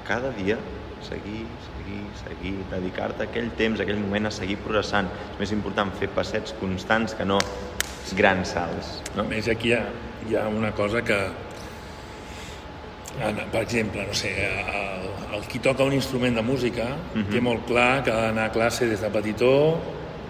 [0.07, 0.57] cada dia
[1.05, 5.09] seguir, seguir, seguir, dedicar-te aquell temps, aquell moment a seguir progressant.
[5.35, 7.39] És més important fer passets constants que no
[8.17, 8.99] grans salts.
[9.15, 9.25] No?
[9.25, 9.83] A més, aquí hi ha,
[10.27, 11.19] hi ha una cosa que,
[13.51, 17.31] per exemple, no sé, el, el qui toca un instrument de música uh -huh.
[17.31, 19.79] té molt clar que ha d'anar a classe des de petitó,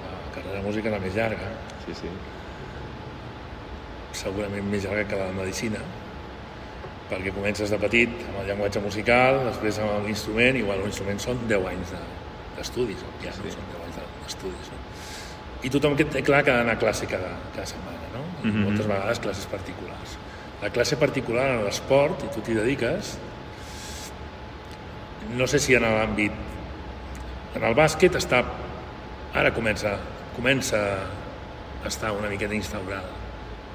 [0.06, 1.48] la carrera de música és la més llarga.
[1.86, 2.08] Sí, sí.
[4.12, 5.80] Segurament més llarga que la de medicina,
[7.10, 11.67] perquè comences de petit amb el llenguatge musical, després amb l'instrument, igual l'instrument són 10
[11.67, 11.93] anys
[12.56, 13.52] d'estudis, de, ja no sí.
[13.52, 14.71] són 10 anys d'estudis.
[14.71, 14.78] No?
[15.63, 18.21] I tothom que té clar que ha d'anar a classe cada, cada setmana, no?
[18.43, 18.63] I mm -hmm.
[18.63, 19.94] moltes vegades classes particulars.
[20.61, 23.15] La classe particular en l'esport, i tu t'hi dediques,
[25.35, 26.43] no sé si en l'àmbit...
[27.55, 28.43] En el bàsquet està...
[29.35, 29.97] Ara comença,
[30.35, 30.79] comença
[31.83, 33.11] a estar una miqueta instaurada.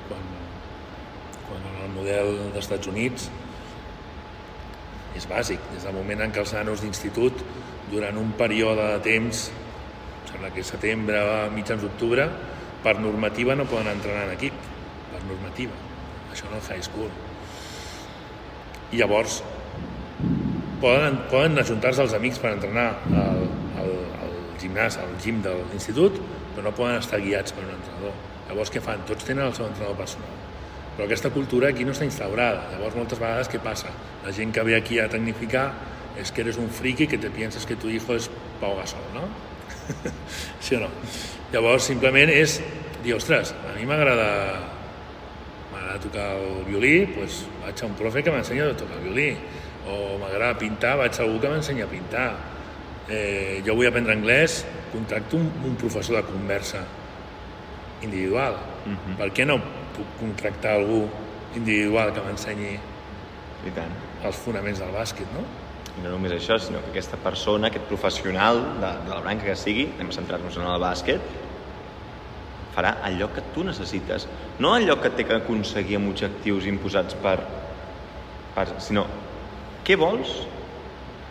[0.08, 0.24] Quan,
[1.48, 3.28] quan el model dels Estats Units
[5.18, 5.60] és bàsic.
[5.74, 7.44] Des del moment en què els nanos d'institut,
[7.90, 9.48] durant un període de temps,
[10.30, 12.28] sembla que setembre a mitjans d'octubre,
[12.84, 14.66] per normativa no poden entrenar en equip,
[15.12, 15.89] per normativa.
[16.32, 17.10] Això no el high school.
[18.90, 19.40] I llavors
[20.80, 22.88] poden, poden ajuntar-se els amics per entrenar
[23.22, 23.44] al,
[23.82, 23.92] al,
[24.24, 26.18] al gimnàs, al gim de l'institut,
[26.54, 28.16] però no poden estar guiats per un entrenador.
[28.48, 29.04] Llavors què fan?
[29.06, 30.38] Tots tenen el seu entrenador personal.
[30.96, 32.66] Però aquesta cultura aquí no està instaurada.
[32.74, 33.92] Llavors moltes vegades què passa?
[34.24, 35.68] La gent que ve aquí a tecnificar
[36.18, 38.26] és que eres un friki que te pienses que tu hijo és
[38.60, 39.28] Pau Gasol, no?
[40.64, 40.90] sí o no?
[41.54, 42.58] Llavors simplement és
[43.04, 44.26] dir, ostres, a mi m'agrada
[45.90, 49.36] m'agrada tocar el violí, doncs vaig a un profe que m'ensenya a tocar el violí.
[49.90, 52.30] O m'agrada pintar, vaig a algú que m'ensenya a pintar.
[53.08, 56.84] Eh, jo vull aprendre anglès, contracto un, un professor de conversa
[58.02, 58.54] individual.
[58.86, 59.16] Uh -huh.
[59.16, 59.58] Per què no
[59.96, 61.08] puc contractar algú
[61.56, 62.78] individual que m'ensenyi
[63.66, 63.92] I tant.
[64.24, 65.42] els fonaments del bàsquet, no?
[65.98, 69.56] I no només això, sinó que aquesta persona, aquest professional de, de la branca que
[69.56, 71.20] sigui, anem a centrar-nos en el bàsquet,
[72.74, 74.26] farà allò que tu necessites.
[74.58, 77.38] No allò que té que aconseguir amb objectius imposats per...
[78.54, 79.06] per sinó,
[79.86, 80.32] què vols?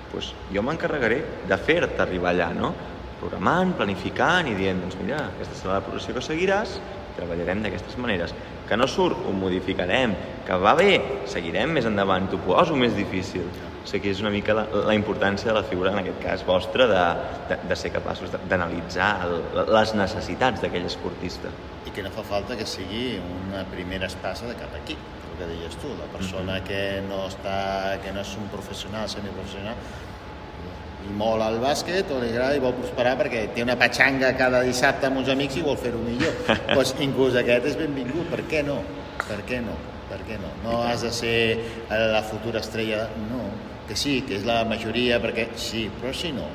[0.10, 2.74] Pues jo m'encarregaré de fer-te arribar allà, no?
[3.20, 6.78] Programant, planificant i dient, doncs mira, aquesta serà la progressió que seguiràs,
[7.18, 8.34] treballarem d'aquestes maneres.
[8.70, 10.16] Que no surt, ho modificarem.
[10.48, 10.94] Que va bé,
[11.30, 13.46] seguirem més endavant, t'ho poso més difícil.
[13.90, 17.06] Sigui, és una mica la, la importància de la figura, en aquest cas vostra, de,
[17.50, 19.12] de, de ser capaços d'analitzar
[19.74, 21.50] les necessitats d'aquell esportista.
[21.90, 25.50] I que no fa falta que sigui una primera espasa de cap equip, el que
[25.56, 26.68] deies tu, la persona uh -huh.
[26.68, 29.76] que no està, que no és un professional, semiprofessional,
[31.08, 34.62] i molt al bàsquet o li agrada i vol prosperar perquè té una patxanga cada
[34.68, 36.34] dissabte amb uns amics i vol fer-ho millor.
[36.76, 38.84] doncs inclús aquest és benvingut, per què no?
[39.28, 39.78] Per què no?
[40.10, 40.52] Per què no?
[40.64, 41.38] No has de ser
[41.90, 43.42] la futura estrella, no.
[43.90, 46.46] Que sí, que és la majoria, perquè sí, però si no,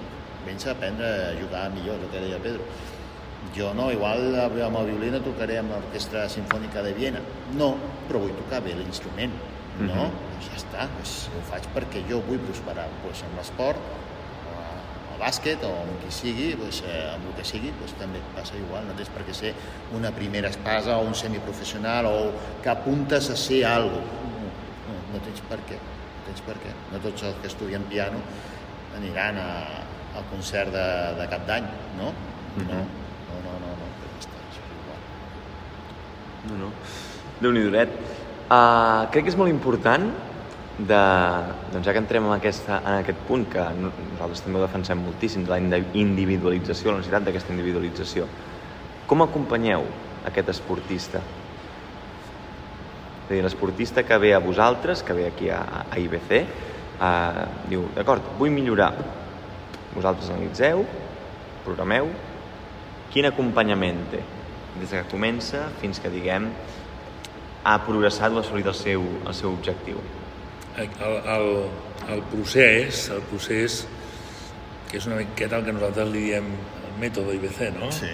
[0.47, 2.66] vens a aprendre a jugar millor, el que deia Pedro.
[3.55, 7.20] Jo no, igual amb el violí no tocaré amb l'Orquestra Sinfònica de Viena.
[7.59, 7.75] No,
[8.07, 9.35] però vull tocar bé l'instrument.
[9.81, 9.90] No?
[9.90, 10.11] Uh -huh.
[10.31, 12.88] Pues ja està, pues ho faig perquè jo vull prosperar.
[13.03, 13.79] Pues amb l'esport
[15.14, 18.57] el bàsquet o amb qui sigui, doncs, eh, amb el que sigui, doncs, també passa
[18.59, 18.87] igual.
[18.88, 19.55] No tens per què ser
[19.94, 24.33] una primera espasa o un semiprofessional o que apuntes a ser alguna cosa.
[24.35, 25.79] No, no, no tens per què.
[26.35, 26.70] No tens per què.
[26.90, 28.18] No tots els que estudien piano
[28.99, 29.51] aniran a,
[30.18, 31.66] al concert de, de cap d'any,
[31.99, 32.11] no?
[32.59, 34.99] No, no, no, no, no, però està, és igual.
[36.49, 36.70] No, no.
[37.38, 37.85] Déu-n'hi-do,
[38.51, 40.09] uh, crec que és molt important
[40.79, 41.01] de,
[41.70, 45.47] doncs ja que entrem en, aquesta, en aquest punt que nosaltres també ho defensem moltíssim,
[45.47, 48.27] de la individualització, la necessitat d'aquesta individualització,
[49.07, 49.87] com acompanyeu
[50.27, 51.23] aquest esportista?
[53.25, 57.45] És a dir, l'esportista que ve a vosaltres, que ve aquí a, a IBC, eh,
[57.71, 58.93] diu, d'acord, vull millorar.
[59.95, 60.85] Vosaltres analitzeu,
[61.65, 62.11] programeu,
[63.15, 64.21] quin acompanyament té?
[64.77, 66.51] Des que comença fins que, diguem,
[67.65, 70.01] ha progressat o ha assolit el seu, el seu objectiu.
[70.77, 71.51] El, el,
[72.11, 73.85] el procés, el procés
[74.91, 77.89] que és una miqueta el que nosaltres li diem el mètode IBC, no?
[77.95, 78.11] Sí.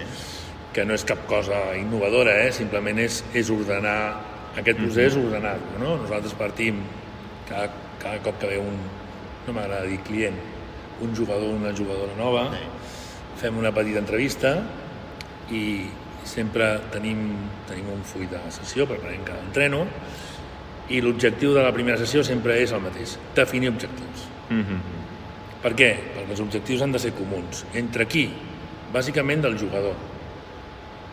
[0.71, 2.53] Que no és cap cosa innovadora, eh?
[2.55, 3.97] simplement és, és ordenar
[4.57, 5.95] aquest procés, ordenar-lo, no?
[6.03, 6.81] Nosaltres partim
[7.47, 7.69] cada,
[8.01, 8.77] cada cop que ve un,
[9.47, 10.37] no m'agrada dir client,
[11.01, 12.65] un jugador o una jugadora nova, Sí.
[13.41, 14.61] fem una petita entrevista
[15.49, 15.87] i
[16.23, 17.31] sempre tenim,
[17.67, 19.85] tenim un full de sessió, preparem cada entreno,
[20.89, 24.27] i l'objectiu de la primera sessió sempre és el mateix, definir objectius.
[24.49, 24.79] Mm -hmm.
[25.61, 25.91] Per què?
[26.15, 27.65] Perquè els objectius han de ser comuns.
[27.73, 28.29] Entre qui?
[28.93, 29.95] Bàsicament del jugador.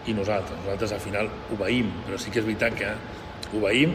[0.06, 0.58] I nosaltres.
[0.64, 2.88] Nosaltres al final obeïm, però sí que és veritat que
[3.56, 3.94] obeïm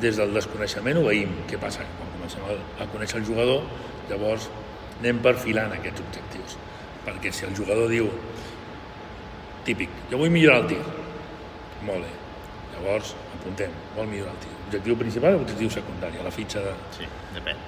[0.00, 1.32] des del desconeixement obeïm.
[1.50, 1.84] Què passa?
[1.98, 3.64] Quan comencem a, a conèixer el jugador,
[4.10, 4.48] llavors
[5.00, 6.56] anem perfilant aquests objectius.
[7.06, 8.10] Perquè si el jugador diu,
[9.64, 10.80] típic, jo vull millorar el tir.
[11.86, 12.12] Molt bé.
[12.74, 14.52] Llavors, apuntem, vol millorar el tir.
[14.68, 17.58] Objectiu principal o objectiu secundari, a la fitxa de, Sí, depèn.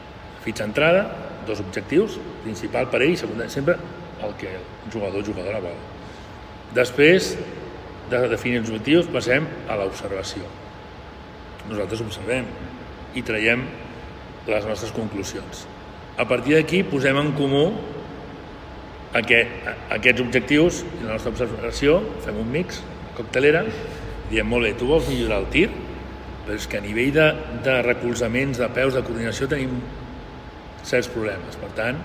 [0.44, 1.06] fitxa entrada,
[1.46, 3.76] dos objectius, principal per ell i secundari, sempre
[4.22, 5.76] el que el jugador o jugadora vol.
[6.74, 7.36] Després
[8.10, 10.46] de definir els objectius passem a l'observació.
[11.70, 12.48] Nosaltres observem
[13.14, 13.64] i traiem
[14.48, 15.66] les nostres conclusions.
[16.18, 17.66] A partir d'aquí posem en comú
[19.16, 22.82] aquest, aquests objectius i la nostra observació, fem un mix,
[23.16, 23.62] coctelera,
[24.30, 25.68] diem, molt bé, tu vols millorar el tir,
[26.42, 27.28] però és que a nivell de,
[27.64, 29.78] de recolzaments, de peus, de coordinació tenim
[30.82, 31.58] certs problemes.
[31.60, 32.00] Per tant,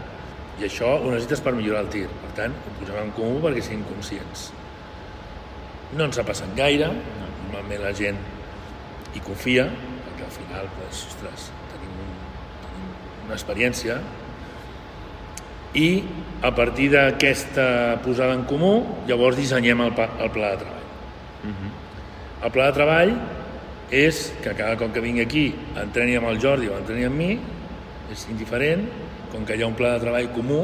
[0.61, 2.05] i això ho necessites per millorar el tir.
[2.21, 4.49] Per tant, ho posem en comú perquè siguin conscients.
[5.95, 8.19] No ens ha passat gaire, normalment la gent
[9.15, 9.65] hi confia,
[10.05, 12.13] perquè al final, doncs, ostres, tenim, un,
[12.65, 13.99] tenim una experiència
[15.77, 15.87] i
[16.41, 18.73] a partir d'aquesta posada en comú,
[19.09, 20.85] llavors dissenyem el, pa- el pla de treball.
[22.47, 23.13] El pla de treball
[23.91, 25.45] és que cada cop que vingui aquí
[25.79, 27.31] entreni amb el Jordi o entreni amb mi,
[28.11, 28.87] és indiferent,
[29.31, 30.63] com que hi ha un pla de treball comú,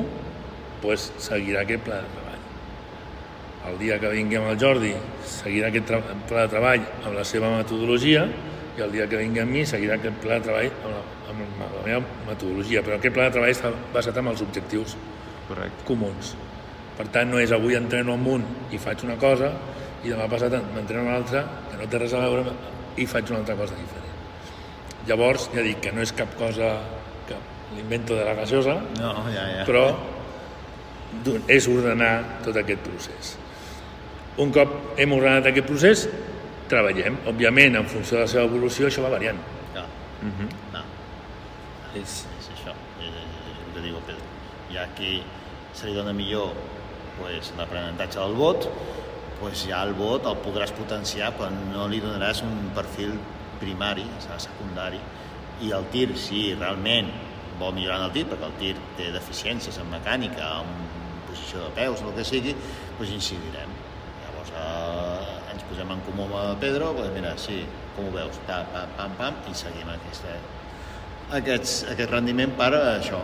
[0.84, 2.23] doncs seguirà aquest pla de treball.
[3.70, 4.92] El dia que vingui amb el Jordi
[5.28, 5.88] seguirà aquest
[6.28, 8.26] pla de treball amb la seva metodologia
[8.78, 11.62] i el dia que vingui amb mi seguirà aquest pla de treball amb la, amb
[11.78, 14.98] la meva metodologia, però aquest pla de treball està basat en els objectius
[15.48, 15.86] Correcte.
[15.88, 16.34] comuns.
[16.98, 19.54] Per tant, no és avui entreno amb un i faig una cosa
[20.04, 22.44] i demà passat m'entreno amb l'altra que no té res a veure
[23.00, 24.12] i faig una altra cosa diferent.
[25.08, 26.74] Llavors, ja dic que no és cap cosa
[27.28, 27.40] que
[27.76, 29.64] l'invento de la gasosa, No, ja, ja.
[29.68, 29.88] però
[31.48, 33.34] és ordenar tot aquest procés.
[34.42, 36.08] Un cop hem ordenat aquest procés,
[36.72, 37.20] treballem.
[37.30, 39.40] Òbviament, en funció de la seva evolució, això va variant.
[39.76, 39.86] No,
[40.24, 40.82] Mm no.
[41.94, 44.26] És, és això, és, és, és el que diu Pedro.
[44.72, 45.22] Hi ha qui
[45.74, 46.56] se li dona millor
[47.20, 48.66] pues, l'aprenentatge del vot,
[49.40, 53.14] pues ja el vot el podràs potenciar quan no li donaràs un perfil
[53.62, 55.02] primari, o sigui, secundari,
[55.62, 57.12] i el tir, si realment
[57.60, 60.74] vol millorar en el tir, perquè el tir té deficiències en mecànica, en
[61.30, 62.56] posició de peus, el que sigui,
[62.98, 63.73] doncs incidirem.
[64.64, 67.64] Eh, ens posem en comú amb Pedro, doncs mira, sí,
[67.96, 70.38] com ho veus, pam, pam, pam, pam, i seguim aquesta,
[71.40, 73.20] aquests, aquest rendiment per això.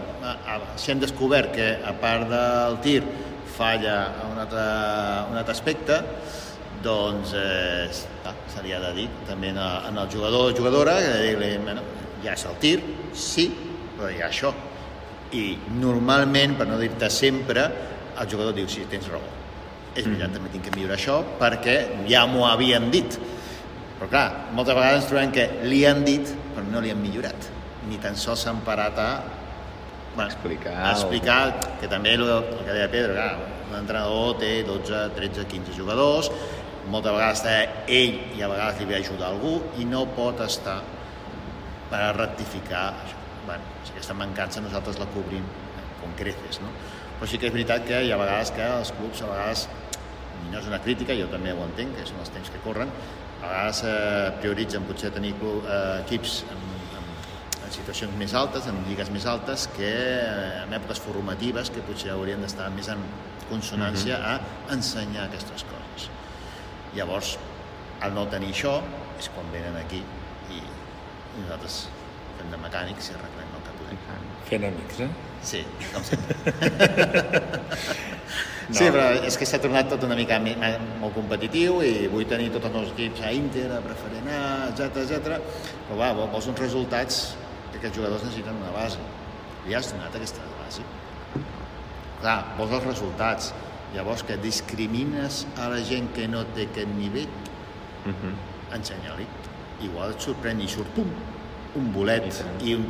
[0.78, 3.02] Si hem descobert que a part del tir
[3.58, 3.98] falla
[4.30, 4.68] un altre,
[5.32, 6.00] un altre aspecte,
[6.84, 10.96] doncs eh, se li ha de dir també en el, en el jugador o jugadora
[11.04, 11.84] que dir-li, bueno,
[12.24, 12.78] ja és el tir,
[13.16, 13.50] sí,
[13.98, 14.54] però hi ha això.
[15.36, 15.44] I
[15.78, 17.68] normalment, per no dir-te sempre,
[18.20, 19.39] el jugador diu, sí, tens raó.
[20.00, 21.76] És veritat, també tinc que millorar això perquè
[22.10, 23.20] ja m'ho havien dit.
[24.00, 27.50] Però clar, moltes vegades ens trobem que li han dit, però no li han millorat.
[27.90, 29.10] Ni tan sols s'han parat a
[30.16, 31.42] bueno, Explicar a explicar
[31.80, 36.32] que també el, el que deia Pedro, clar, un entrenador té 12, 13, 15 jugadors,
[36.90, 37.54] moltes vegades està
[37.86, 40.80] ell i a vegades li ve a ajudar algú i no pot estar
[41.90, 43.18] per a rectificar això.
[43.46, 46.72] Bueno, si aquesta mancança nosaltres la cobrim eh, con creces, no?
[47.20, 49.66] Però sí que és veritat que hi ha vegades que els clubs, a vegades,
[50.52, 52.92] no és una crítica, jo també ho entenc, que són els temps que corren,
[53.40, 56.64] a vegades eh, prioritzen potser tenir club, eh, equips en,
[57.00, 57.10] en,
[57.66, 62.12] en situacions més altes, en lligues més altes, que eh, en èpoques formatives que potser
[62.16, 63.04] haurien d'estar més en
[63.50, 64.36] consonància a
[64.76, 66.10] ensenyar aquestes coses.
[66.98, 67.38] Llavors,
[68.06, 68.76] al no tenir això,
[69.20, 70.04] és quan venen aquí
[70.54, 71.82] i, i nosaltres
[72.40, 74.06] fem de mecànics i arreglem el que podem.
[74.50, 75.10] fent amics, eh?
[75.50, 76.36] Sí, com sempre.
[78.72, 82.66] Sí, però és que s'ha tornat tot una mica molt competitiu i vull tenir tots
[82.70, 85.40] els meus equips a Inter, a preferent A, etc etc.
[85.88, 87.36] Però va, vol- vols uns resultats
[87.72, 89.00] que aquests jugadors necessiten una base.
[89.66, 90.82] Li has donat aquesta base.
[92.22, 93.54] Clar, vols els resultats.
[93.96, 97.30] Llavors que discrimines a la gent que no té aquest nivell,
[98.06, 98.34] Uh -huh.
[98.76, 99.26] ensenya-li.
[99.82, 101.08] Igual et sorprèn i surt pum,
[101.76, 102.24] un bolet
[102.62, 102.86] I i un,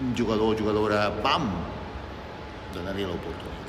[0.00, 1.48] un jugador o jugadora, pam,
[2.74, 3.63] dona-li l'oportunitat.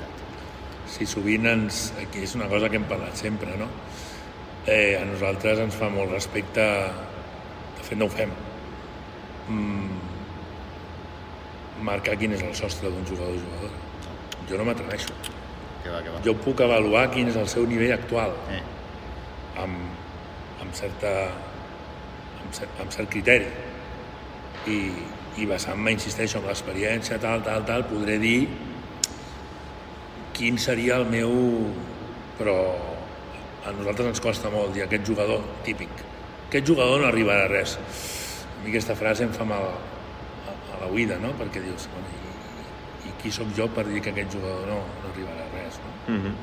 [0.86, 3.66] Sí, sovint ens, aquí és una cosa que hem parlat sempre, no?
[4.66, 6.62] Eh, a nosaltres ens fa molt respecte,
[7.78, 8.30] de fet no ho fem,
[9.48, 9.98] mm,
[11.86, 13.76] marcar quin és el sostre d'un jugador o jugadora.
[14.48, 15.12] Jo no m'atreveixo.
[15.82, 16.22] Que va, que va.
[16.24, 18.62] Jo puc avaluar quin és el seu nivell actual Eh,
[19.62, 19.76] amb,
[20.62, 21.12] amb, certa,
[22.42, 23.46] amb, cert, amb cert criteri
[24.66, 24.78] i,
[25.40, 28.48] i basant-me, insisteixo, en l'experiència, tal, tal, tal, podré dir
[30.36, 31.32] quin seria el meu...
[32.36, 32.56] Però
[33.66, 36.02] a nosaltres ens costa molt dir aquest jugador típic.
[36.46, 37.78] Aquest jugador no arribarà a res.
[37.78, 41.32] A mi aquesta frase em fa mal a, a la oïda, no?
[41.40, 45.14] Perquè dius, bueno, i, i qui sóc jo per dir que aquest jugador no, no
[45.14, 45.94] arribarà a res, no?
[46.12, 46.34] Uh -huh.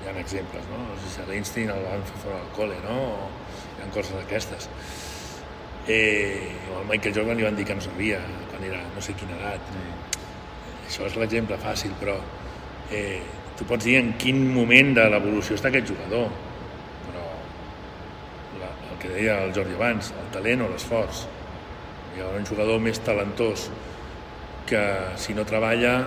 [0.00, 0.78] hi ha exemples, no?
[0.88, 2.96] No sé si a l'Einstein el van fer fora del col·le, no?
[2.96, 3.28] O
[3.76, 4.68] hi ha coses d'aquestes.
[5.86, 8.18] Eh, o al Michael Jordan li van dir que no sabia
[8.50, 9.60] quan era no sé quina edat.
[10.88, 12.18] Això és l'exemple fàcil, però
[12.90, 13.22] eh,
[13.56, 16.28] tu pots dir en quin moment de l'evolució està aquest jugador,
[17.06, 17.24] però
[18.60, 21.24] la, el que deia el Jordi abans, el talent o l'esforç.
[22.16, 23.68] Hi ha un jugador més talentós
[24.66, 24.82] que
[25.20, 25.98] si no treballa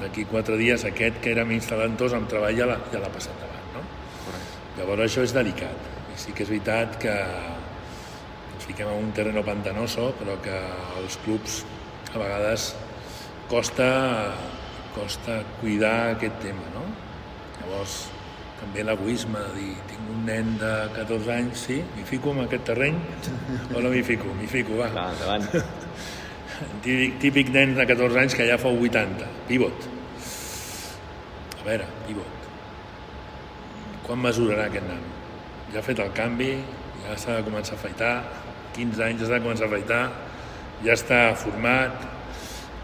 [0.00, 3.36] d'aquí quatre dies aquest que era menys talentós amb treball ja l'ha ja l'ha passat
[3.42, 3.82] davant no?
[4.78, 7.16] llavors això és delicat i sí que és veritat que
[8.54, 10.56] ens fiquem en un terreno pantanoso però que
[10.96, 11.60] als clubs
[12.14, 12.70] a vegades
[13.50, 13.90] costa
[14.94, 16.86] costa cuidar aquest tema no?
[17.60, 18.00] llavors
[18.60, 22.66] també l'egoisme de dir tinc un nen de 14 anys, sí, m'hi fico en aquest
[22.68, 22.98] terreny
[23.74, 24.34] o no m'hi fico?
[24.36, 24.90] M'hi fico, va.
[24.92, 25.48] Clar, endavant.
[26.84, 29.86] Típic, típic nen de 14 anys que ja fa 80, pivot.
[31.56, 32.48] A veure, pivot.
[34.04, 35.14] Quan mesurarà aquest nano?
[35.72, 36.50] Ja ha fet el canvi,
[37.06, 38.12] ja s'ha de començar a afaitar,
[38.76, 40.02] 15 anys ja s'ha de començar a afaitar,
[40.84, 42.04] ja està format,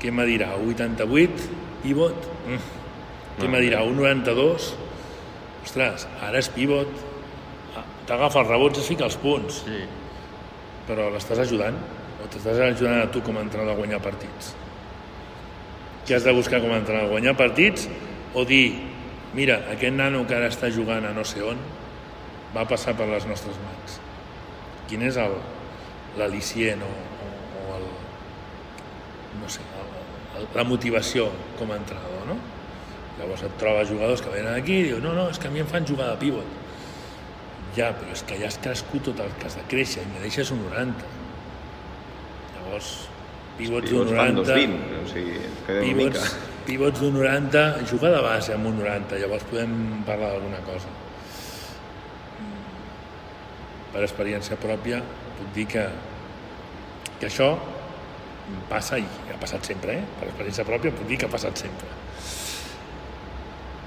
[0.01, 0.55] què me dirà?
[0.57, 2.31] 88, pivot?
[2.47, 2.73] Mm.
[3.37, 3.83] Què me dirà?
[3.85, 4.71] 1,92?
[5.67, 6.93] Ostres, ara és pivot,
[7.77, 9.83] Ah, t'agafa els rebots i fica els punts sí.
[10.89, 11.77] però l'estàs ajudant
[12.25, 14.55] o t'estàs ajudant a tu com a entrenador a guanyar partits
[16.07, 17.85] què has de buscar com a entrenador guanyar partits
[18.33, 18.79] o dir
[19.37, 21.61] mira, aquest nano que ara està jugant a no sé on
[22.55, 23.99] va passar per les nostres mans
[24.89, 25.37] quin és el
[26.17, 27.87] l'al·licient o, o, o el
[29.43, 29.61] no sé,
[30.55, 32.37] la motivació com a entrenador no?
[33.17, 35.65] llavors et trobes jugadors que venen aquí i diuen no, no, és que a mi
[35.65, 36.63] em fan jugar de pivot
[37.77, 40.23] ja, però és que ja has crescut tot el que has de créixer i me
[40.25, 41.11] deixes un 90.
[42.55, 42.93] Llavors,
[43.59, 44.61] pivots d'un Pivots fan dos 90...
[44.63, 45.41] vint, o sigui.
[45.69, 46.37] Pivots,
[46.69, 49.77] pivots d'un 90, jugar de base amb un 90, llavors podem
[50.09, 50.93] parlar d'alguna cosa.
[53.93, 55.03] Per experiència pròpia,
[55.37, 55.87] puc dir que,
[57.21, 57.53] que això
[58.71, 60.05] passa i ha passat sempre, eh?
[60.21, 61.89] Per experiència pròpia puc dir que ha passat sempre.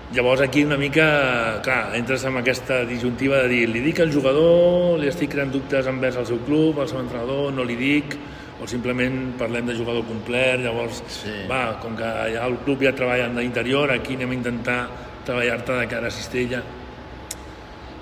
[0.10, 4.98] Llavors aquí una mica, clar, entres en aquesta disjuntiva de dir, li dic al jugador,
[4.98, 8.16] li estic creant dubtes envers el seu club, al seu entrenador, no li dic,
[8.60, 11.36] o simplement parlem de jugador complet, llavors, Sí.
[11.48, 14.80] va, com que ja el club ja treballa d'interior, aquí anem a intentar
[15.26, 16.64] treballar-te de cara a cistella.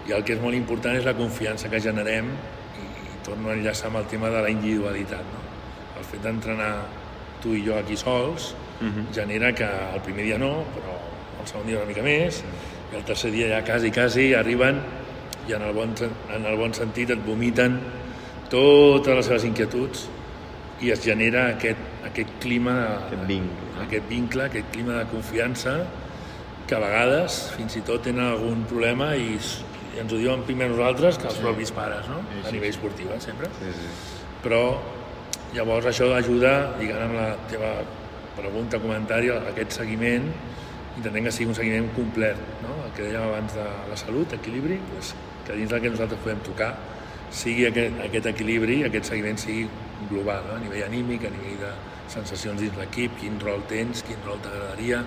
[0.08, 2.32] I el que és molt important és la confiança que generem
[2.80, 5.20] i, i torno a enllaçar amb el tema de la individualitat.
[5.20, 5.47] No?
[6.12, 6.86] Fet d'entrenar
[7.44, 9.08] tu i jo aquí sols Mhm.
[9.14, 10.94] genera que el primer dia no, però
[11.42, 12.44] el segon dia una mica més,
[12.94, 14.80] i el tercer dia ja quasi, quasi arriben
[15.48, 15.94] i en el bon,
[16.34, 17.80] en el bon sentit et vomiten
[18.50, 20.08] totes les seves inquietuds
[20.82, 22.76] i es genera aquest, aquest clima,
[23.08, 23.82] Aquest vincle, no?
[23.84, 25.86] aquest vincle, aquest clima de confiança
[26.68, 29.38] que a vegades fins i tot tenen algun problema i,
[29.96, 31.42] i ens ho diuen primer nosaltres que els Sí.
[31.42, 32.20] propis pares, no?
[32.30, 33.88] Sí, sí, a nivell esportiu, eh, sempre Sí, sí.
[34.44, 34.78] però
[35.56, 37.72] llavors això ajuda, lligant amb la teva
[38.38, 40.28] pregunta, comentari, aquest seguiment,
[40.98, 42.76] intentem que sigui un seguiment complet, no?
[42.86, 45.14] el que dèiem abans de la salut, equilibri, doncs,
[45.48, 46.72] que dins del que nosaltres podem tocar
[47.34, 49.68] sigui aquest, aquest equilibri, aquest seguiment sigui
[50.10, 50.58] global, no?
[50.58, 51.74] a nivell anímic, a nivell de
[52.12, 55.04] sensacions dins l'equip, quin rol tens, quin rol t'agradaria,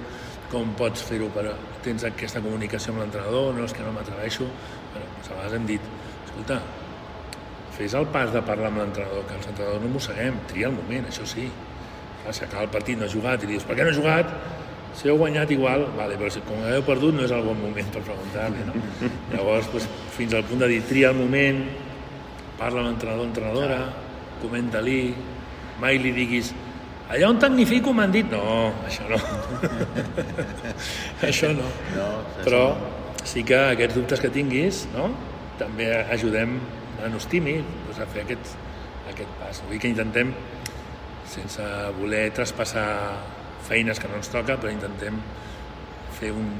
[0.51, 1.47] com pots fer-ho per...
[1.84, 4.49] Tens aquesta comunicació amb l'entrenador, no és que no m'atreveixo.
[4.93, 5.86] Doncs a vegades hem dit,
[6.26, 6.59] escolta,
[7.81, 11.09] fes el pas de parlar amb l'entrenador, que els entrenadors no mosseguem, tria el moment,
[11.09, 11.49] això sí.
[12.20, 14.41] Clar, si acaba el partit no ha jugat i dius, per què no ha jugat?
[14.91, 17.93] si heu guanyat igual, vale, però si com heu perdut no és el bon moment
[17.95, 18.74] per preguntar-li, no?
[19.33, 21.61] Llavors, doncs, fins al punt de dir, tria el moment,
[22.59, 23.78] parla amb l'entrenador entrenadora,
[24.43, 24.99] comenta-li,
[25.81, 26.53] mai li diguis
[27.11, 28.43] allà on tecnifico m'han dit no,
[28.87, 29.18] això no
[31.28, 31.66] això no,
[31.97, 32.09] No,
[32.43, 32.62] però
[33.26, 35.09] sí que aquests dubtes que tinguis no?
[35.61, 36.59] també ajudem
[37.03, 38.57] nanos tímids doncs, a fer aquest,
[39.12, 39.62] aquest pas.
[39.66, 40.34] Vull dir que intentem
[41.30, 41.66] sense
[41.98, 42.88] voler traspassar
[43.66, 45.20] feines que no ens toca però intentem
[46.18, 46.51] fer un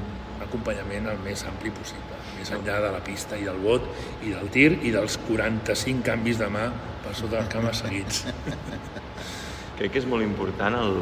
[0.41, 3.85] acompanyament el més ampli possible més enllà de la pista i del bot
[4.25, 6.65] i del tir i dels 45 canvis de mà
[7.03, 8.23] per sota les cames seguits.
[9.77, 10.97] Crec que és molt important el,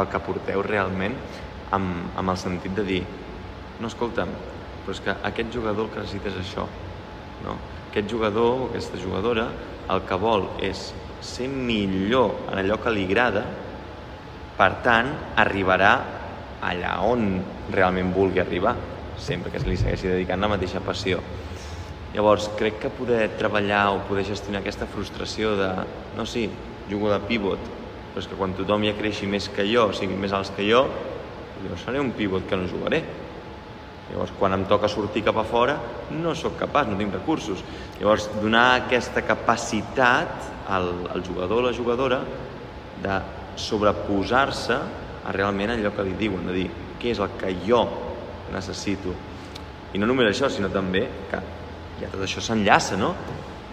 [0.00, 1.14] el que porteu realment
[1.76, 3.00] amb, amb el sentit de dir
[3.78, 4.30] no, escolta'm,
[4.84, 6.66] però és que aquest jugador el que necessita és això,
[7.46, 7.56] no?
[7.88, 9.48] Aquest jugador o aquesta jugadora
[9.92, 10.90] el que vol és
[11.22, 13.44] ser millor en allò que li agrada,
[14.56, 15.92] per tant, arribarà
[16.64, 17.26] allà on
[17.72, 18.74] realment vulgui arribar,
[19.16, 21.20] sempre que li segueixi dedicant la mateixa passió.
[22.14, 25.68] Llavors, crec que poder treballar o poder gestionar aquesta frustració de
[26.16, 26.46] no, sí,
[26.88, 27.66] jugo de pivot,
[28.12, 30.86] però és que quan tothom ja creixi més que jo, sigui més alts que jo,
[31.60, 33.02] jo seré un pivot que no jugaré.
[34.06, 35.76] Llavors, quan em toca sortir cap a fora,
[36.14, 37.64] no sóc capaç, no tinc recursos.
[37.98, 42.20] Llavors, donar aquesta capacitat al, al jugador o la jugadora
[43.02, 43.16] de
[43.58, 44.76] sobreposar-se
[45.26, 46.68] a realment allò que li diuen, de dir
[47.00, 47.82] què és el que jo
[48.54, 49.14] necessito.
[49.94, 51.42] I no només això, sinó també que
[52.00, 53.14] ja tot això s'enllaça, no?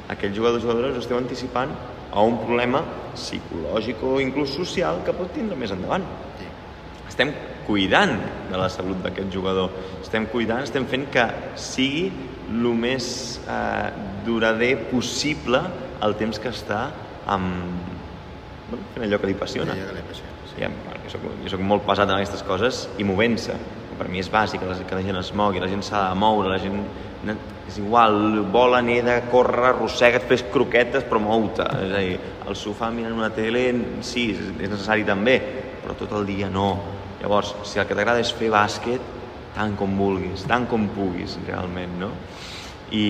[0.09, 1.71] Aquells jugadors o jugadores us esteu anticipant
[2.13, 2.81] a un problema
[3.13, 6.05] psicològic o inclús social que pot tindre més endavant.
[6.39, 6.49] Sí.
[7.09, 7.34] Estem
[7.68, 8.16] cuidant
[8.49, 11.26] de la salut d'aquest jugador, estem cuidant, estem fent que
[11.59, 12.05] sigui
[12.51, 13.07] el més
[13.47, 13.89] eh,
[14.26, 15.61] durader possible
[16.03, 16.84] el temps que està
[17.32, 17.93] amb,
[18.70, 19.76] bueno, fent allò que li apassiona.
[19.76, 20.59] Allò que li apassiona, sí.
[20.59, 23.57] Bueno, jo, soc, jo soc molt pesat en aquestes coses i movent-se.
[23.93, 26.20] Per mi és bàsic que la, que la gent es mogui, la gent s'ha de
[26.20, 26.84] moure, la gent...
[27.64, 31.64] És igual, vola, neda, corre, arrossega't, fes croquetes, però mou-te.
[31.86, 33.61] És a dir, el sofà mirant una tele,
[34.03, 35.38] sí, és necessari també,
[35.80, 36.68] però tot el dia no.
[37.24, 39.03] Llavors, si el que t'agrada és fer bàsquet,
[39.55, 42.09] tant com vulguis, tant com puguis, realment, no?
[42.91, 43.05] I,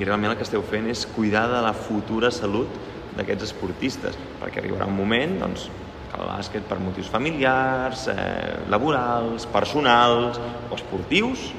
[0.00, 2.72] i realment el que esteu fent és cuidar de la futura salut
[3.18, 5.66] d'aquests esportistes, perquè arribarà un moment doncs,
[6.10, 11.50] que el bàsquet per motius familiars, eh, laborals, personals o esportius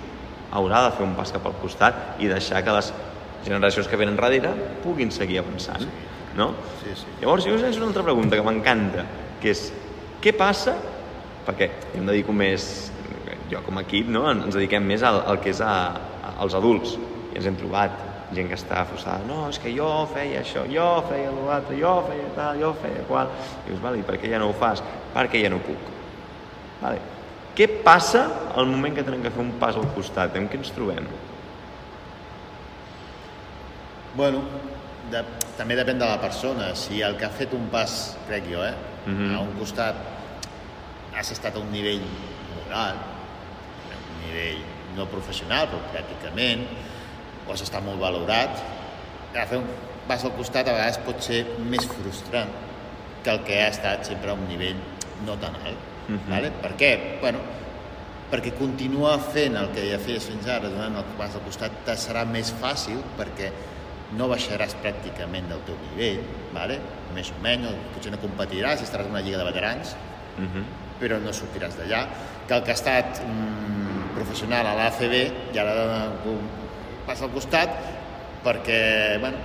[0.51, 2.89] haurà de fer un pas cap al costat i deixar que les
[3.45, 4.51] generacions que venen darrere
[4.83, 5.85] puguin seguir avançant.
[6.35, 6.49] No?
[6.81, 7.13] Sí, sí.
[7.21, 9.05] Llavors, jo us una altra pregunta que m'encanta,
[9.41, 9.69] que és,
[10.23, 10.75] què passa,
[11.51, 12.91] perquè jo em dedico més,
[13.51, 14.25] jo com a equip, no?
[14.31, 15.73] ens dediquem més al, al que és a,
[16.23, 16.95] a, als adults,
[17.31, 20.85] i ens hem trobat gent que està frustrada, no, és que jo feia això, jo
[21.09, 23.31] feia l'altre, jo feia tal, jo feia qual,
[23.65, 24.79] i dius, vale, i per què ja no ho fas?
[25.11, 25.89] Perquè ja no puc.
[26.79, 27.01] Vale.
[27.51, 28.21] Què passa
[28.55, 30.37] al moment que tenem que fer un pas al costat?
[30.39, 31.03] En què ens trobem?
[34.15, 34.39] Bueno,
[35.11, 35.25] de,
[35.57, 36.71] també depèn de la persona.
[36.79, 38.73] Si el que ha fet un pas, crec jo, eh,
[39.05, 39.35] Mhm.
[39.35, 39.95] a un costat
[41.15, 42.01] has estat a un nivell
[42.55, 42.99] moral,
[43.91, 44.61] a un nivell
[44.95, 46.65] no professional, però pràcticament,
[47.45, 48.61] o has estat molt valorat,
[49.35, 49.67] a fer un
[50.07, 51.41] pas al costat a vegades pot ser
[51.71, 52.51] més frustrant
[53.23, 54.79] que el que ha estat sempre a un nivell
[55.25, 55.89] no tan alt.
[56.07, 56.29] Mhm.
[56.29, 56.51] vale?
[56.61, 57.19] Per què?
[57.21, 57.39] Bueno,
[58.31, 61.93] perquè continuar fent el que ja feies fins ara, donant el pas al costat, te
[61.93, 63.51] serà més fàcil perquè
[64.17, 66.19] no baixaràs pràcticament del teu nivell,
[66.53, 66.79] vale?
[67.13, 69.95] més o menys, potser no competiràs, estaràs en una lliga de veterans,
[70.37, 70.63] Uh -huh.
[71.01, 72.05] Però no sortiràs d'allà.
[72.47, 75.15] Que el que ha estat mm, professional a l'ACB
[75.55, 76.45] i ara dona un
[77.07, 77.73] pas al costat
[78.45, 79.37] perquè bueno,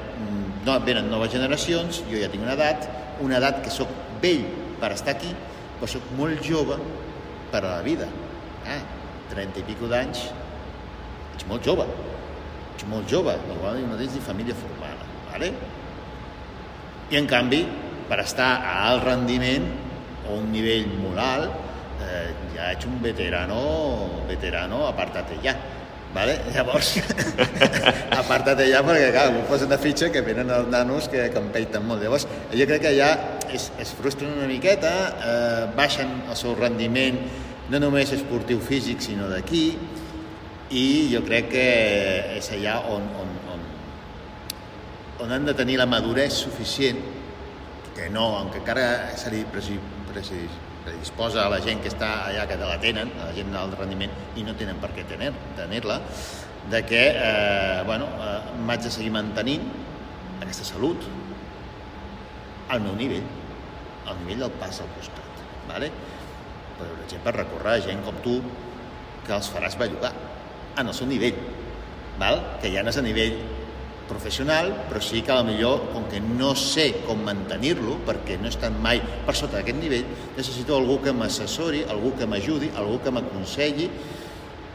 [0.67, 2.89] no, venen noves generacions, jo ja tinc una edat,
[3.25, 3.91] una edat que sóc
[4.23, 4.45] vell
[4.81, 5.33] per estar aquí,
[5.77, 6.79] però sóc molt jove
[7.53, 8.09] per a la vida.
[8.67, 8.81] Ah,
[9.31, 10.27] 30 i pico d'anys,
[11.37, 11.87] ets molt jove,
[12.75, 15.53] ets molt jove, igual no tens ni família formada, ¿vale?
[17.13, 17.63] I en canvi,
[18.09, 19.67] per estar a alt rendiment
[20.27, 21.65] a un nivell molt alt,
[22.03, 23.63] eh, ja ets un veterano,
[24.29, 25.57] veterano, aparta't ja.
[26.17, 26.39] Vale?
[26.55, 26.95] Llavors,
[28.21, 31.85] aparta't ja perquè, clar, ho posen de fitxa que venen els nanos que, que empeiten
[31.85, 32.03] molt.
[32.03, 33.11] Llavors, jo crec que ja
[33.53, 37.21] es, es frustren una miqueta, eh, baixen el seu rendiment,
[37.71, 39.67] no només esportiu físic, sinó d'aquí,
[40.71, 41.67] i jo crec que
[42.39, 43.61] és allà on, on, on,
[45.23, 46.99] on han de tenir la maduresa suficient
[47.97, 49.45] que no, encara se li
[50.87, 54.13] predisposa a la gent que està allà, que la tenen, a la gent d'alt rendiment,
[54.37, 56.01] i no tenen per què tenir- tenir-la,
[56.71, 59.63] de que, eh, bueno, eh, m'haig de seguir mantenint
[60.41, 61.03] aquesta salut
[62.69, 63.27] al meu nivell,
[64.07, 65.91] al nivell del pas al costat, ¿vale?
[66.77, 68.41] per exemple, recórrer a gent com tu
[69.27, 70.13] que els faràs bellugar
[70.77, 71.35] en el seu nivell,
[72.19, 72.59] val?
[72.61, 73.39] que ja no és a nivell
[74.09, 78.49] professional, però sí que a lo millor, com que no sé com mantenir-lo, perquè no
[78.49, 83.01] he estat mai per sota d'aquest nivell, necessito algú que m'assessori, algú que m'ajudi, algú
[83.03, 83.91] que m'aconselli,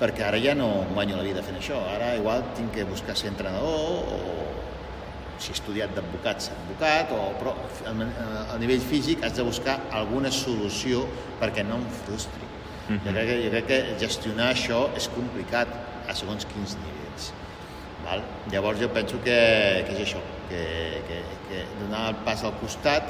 [0.02, 1.78] perquè ara ja no guanyo la vida fent això.
[1.96, 4.22] Ara igual tinc que buscar ser entrenador o
[5.42, 7.56] si he estudiat d'advocat, ser advocat, o, però
[8.54, 11.06] a nivell físic has de buscar alguna solució
[11.42, 12.46] perquè no em frustri.
[12.90, 13.00] Uh -huh.
[13.06, 15.68] jo, crec que, jo crec que gestionar això és complicat
[16.08, 17.01] a segons quins nivells.
[18.12, 18.24] Val?
[18.52, 19.38] Llavors jo penso que,
[19.88, 20.64] que és això, que,
[21.08, 23.08] que, que donar el pas al costat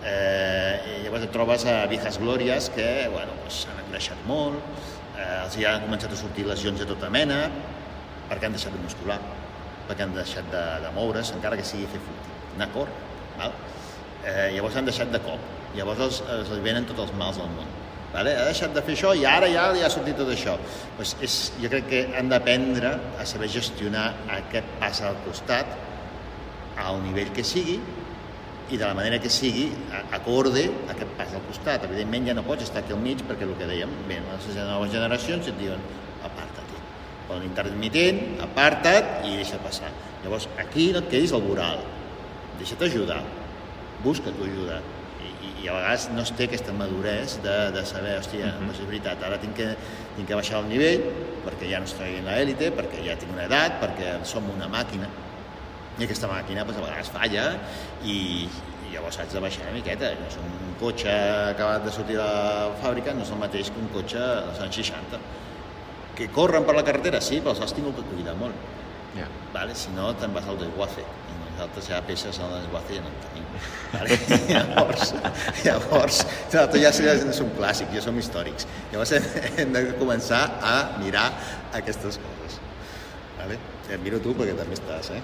[0.00, 4.56] eh, llavors et trobes a viejas glòries que bueno, pues, han engreixat molt,
[5.18, 7.42] eh, els hi han començat a sortir lesions de tota mena
[8.30, 9.18] perquè han deixat de muscular
[9.90, 12.98] perquè han deixat de, de moure's, encara que sigui fer footing, anar a córrer.
[13.40, 13.56] Val?
[14.22, 15.48] Eh, llavors han deixat de cop.
[15.74, 17.72] Llavors els, els venen tots els mals del món.
[18.10, 18.34] Vale?
[18.34, 20.56] Ha deixat de fer això i ara ja li ha sortit tot això.
[20.96, 25.76] Pues és, jo crec que han d'aprendre a saber gestionar aquest pas al costat
[26.80, 27.78] a un nivell que sigui
[28.70, 29.64] i de la manera que sigui,
[30.14, 31.86] acorde aquest pas al costat.
[31.88, 34.94] Evidentment ja no pots estar aquí al mig perquè el que dèiem, bé, les noves
[34.94, 35.82] generacions et diuen
[37.30, 39.90] o l'intermitent, aparta't i deixa passar.
[40.24, 41.84] Llavors, aquí no et quedis al voral,
[42.58, 43.20] deixa't ajudar,
[44.04, 44.80] busca tu ajuda.
[45.60, 48.66] I, a vegades no es té aquesta maduresa de, de saber, hòstia, uh -huh.
[48.66, 49.76] doncs és veritat, ara tinc que,
[50.16, 51.02] tinc que baixar el nivell
[51.44, 55.08] perquè ja no estic en l'èlite, perquè ja tinc una edat, perquè som una màquina,
[55.98, 57.44] i aquesta màquina doncs, a vegades falla
[58.04, 58.48] i,
[58.86, 60.14] i llavors haig de baixar una miqueta.
[60.20, 61.12] No és un cotxe
[61.50, 64.76] acabat de sortir de la fàbrica, no és el mateix que un cotxe dels anys
[64.76, 65.20] 60
[66.20, 68.56] que corren per la carretera, sí, però els has tingut que cuidar molt.
[69.16, 69.28] Yeah.
[69.54, 69.74] Vale?
[69.74, 71.04] Si no, te'n vas al desguace.
[71.60, 73.48] Nosaltres ja peces al desguace ja no en tenim.
[73.92, 74.16] Vale?
[74.48, 75.10] llavors,
[75.60, 78.64] llavors, nosaltres ja, ja som clàssics, ja som històrics.
[78.94, 79.26] Llavors hem,
[79.60, 81.26] hem de començar a mirar
[81.76, 82.56] aquestes coses.
[83.36, 83.60] Vale?
[83.90, 85.20] Et miro tu perquè també estàs, eh?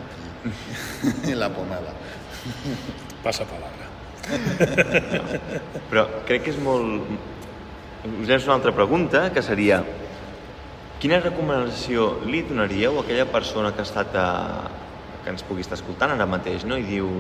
[1.24, 1.97] En la pomada.
[3.24, 3.89] Passa palabra.
[5.89, 7.16] Però crec que és molt...
[8.07, 9.80] Us llenço una altra pregunta, que seria
[11.01, 14.28] Quina recomanació li donaríeu a aquella persona que ha estat a,
[15.27, 16.79] que ens pugui estar escoltant ara mateix no?
[16.79, 17.11] i diu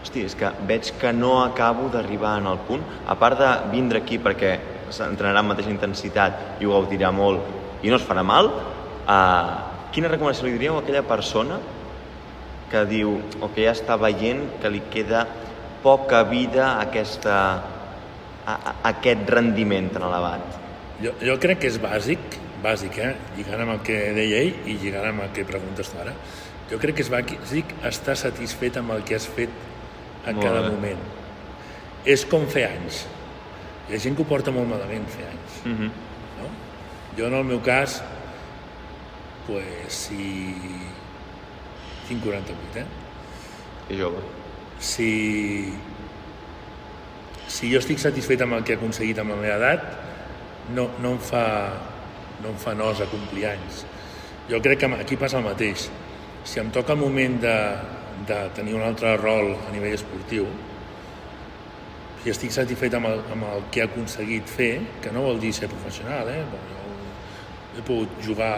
[0.00, 4.00] hosti, és que veig que no acabo d'arribar en el punt, a part de vindre
[4.00, 4.56] aquí perquè
[4.88, 8.48] s'entrenarà amb mateixa intensitat i ho gaudirà molt i no es farà mal,
[9.04, 9.54] eh,
[9.92, 11.60] quina recomanació li diríeu a aquella persona
[12.72, 15.26] que diu o que ja està veient que li queda
[15.84, 17.36] poca vida a, aquesta,
[18.48, 20.60] a, a aquest rendiment tan elevat?
[21.04, 23.12] Jo, jo crec que és bàsic bàsic, eh?
[23.36, 26.14] lligant amb el que deia ell i lligant amb el que preguntes tu ara.
[26.70, 29.52] Jo crec que és bàsic estar satisfet amb el que has fet
[30.24, 30.70] a molt cada bé.
[30.72, 31.02] moment.
[32.04, 33.04] És com fer anys.
[33.88, 35.64] Hi ha gent que ho porta molt malament fer anys.
[35.64, 35.90] Mm -hmm.
[36.40, 36.48] no?
[37.16, 38.02] Jo, en el meu cas,
[39.46, 40.54] pues, si...
[42.08, 42.86] tinc 48, eh?
[43.90, 44.22] I jove.
[44.78, 45.72] Si...
[47.48, 49.82] Si jo estic satisfet amb el que he aconseguit amb la meva edat,
[50.74, 51.44] no, no em fa
[52.42, 53.84] no em fa nos a complir anys.
[54.50, 55.88] Jo crec que aquí passa el mateix.
[56.44, 57.56] Si em toca el moment de,
[58.28, 60.46] de tenir un altre rol a nivell esportiu,
[62.22, 64.72] si estic satisfet amb el, amb el que he aconseguit fer,
[65.04, 66.42] que no vol dir ser professional, eh?
[67.74, 68.52] Jo he pogut jugar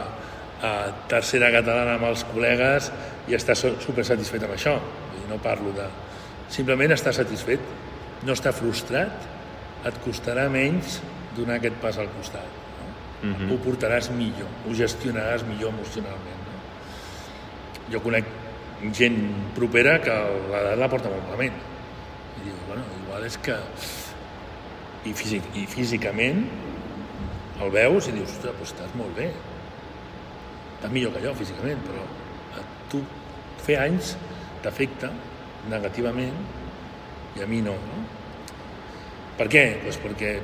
[0.67, 0.73] a
[1.09, 2.91] tercera catalana amb els col·legues
[3.31, 4.77] i estar super satisfet amb això.
[5.31, 5.89] No parlo de...
[6.53, 7.63] Simplement estar satisfet,
[8.23, 9.25] no estar frustrat,
[9.87, 11.01] et costarà menys
[11.35, 12.63] donar aquest pas al costat
[13.23, 13.53] uh -huh.
[13.53, 16.46] ho portaràs millor, ho gestionaràs millor emocionalment.
[17.93, 18.29] Jo conec
[18.97, 19.19] gent
[19.57, 20.15] propera que
[20.51, 21.57] l'edat la porta molt malament.
[22.37, 23.57] I diu, bueno, igual és que...
[25.07, 26.41] I, físic, i físicament
[27.63, 29.31] el veus i dius, ostres, doncs estàs molt bé.
[30.77, 32.03] Estàs millor que jo físicament, però
[32.59, 33.01] a tu
[33.65, 34.17] fer anys
[34.65, 35.13] t'afecta
[35.71, 36.35] negativament
[37.37, 38.03] i a mi no, no?
[39.37, 39.65] Per què?
[39.85, 40.37] Pues perquè,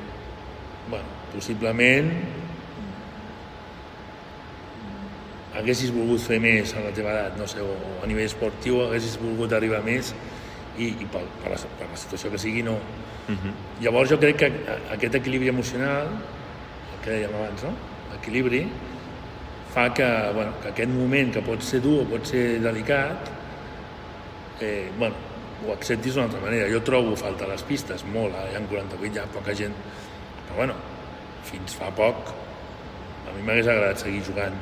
[0.89, 2.11] bueno, possiblement
[5.59, 9.19] haguessis volgut fer més a la teva edat, no sé, o a nivell esportiu haguessis
[9.21, 10.13] volgut arribar més
[10.79, 12.79] i, i per, per, la, per la situació que sigui no.
[13.29, 13.53] Uh -huh.
[13.81, 14.53] Llavors jo crec que
[14.91, 17.75] aquest equilibri emocional, el que dèiem abans, no?
[18.13, 18.67] l'equilibri,
[19.73, 23.31] fa que, bueno, que aquest moment que pot ser dur o pot ser delicat,
[24.61, 25.15] eh, bueno,
[25.67, 26.69] ho acceptis d'una altra manera.
[26.71, 29.75] Jo trobo falta les pistes, molt, ara hi ha 48, hi ha poca gent,
[30.47, 30.75] però bueno,
[31.45, 32.29] fins fa poc
[33.29, 34.55] a mi m'hagués agradat seguir jugant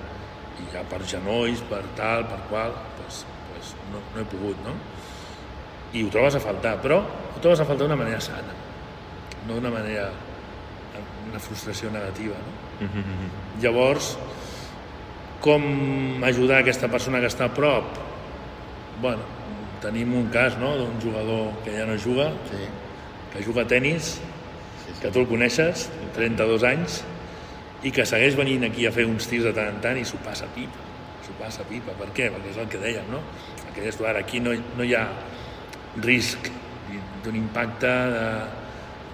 [0.61, 4.77] i ja per genolls, per tal, per qual, pues, pues no, no he pogut, no?
[5.93, 8.55] I ho trobes a faltar, però ho trobes a faltar d'una manera sana,
[9.47, 10.11] no d'una manera
[11.31, 12.35] una frustració negativa.
[12.35, 12.87] No?
[12.87, 13.63] Mm -hmm.
[13.63, 14.17] Llavors,
[15.41, 17.85] com ajudar aquesta persona que està a prop?
[19.01, 19.23] Bueno,
[19.81, 20.77] tenim un cas no?
[20.77, 22.67] d'un jugador que ja no juga, Sí.
[23.33, 24.21] que juga a tennis,
[24.85, 25.01] Sí, sí.
[25.01, 27.05] que tu el coneixes, 32 anys,
[27.83, 30.19] i que segueix venint aquí a fer uns tirs de tant en tant i s'ho
[30.25, 30.83] passa pipa.
[31.25, 31.95] S'ho passa pipa.
[31.99, 32.29] Per què?
[32.33, 33.21] Perquè és el que dèiem, no?
[33.75, 35.05] Que deies ara, aquí no, no hi ha
[36.03, 36.51] risc
[37.25, 38.49] d'un impacte, de-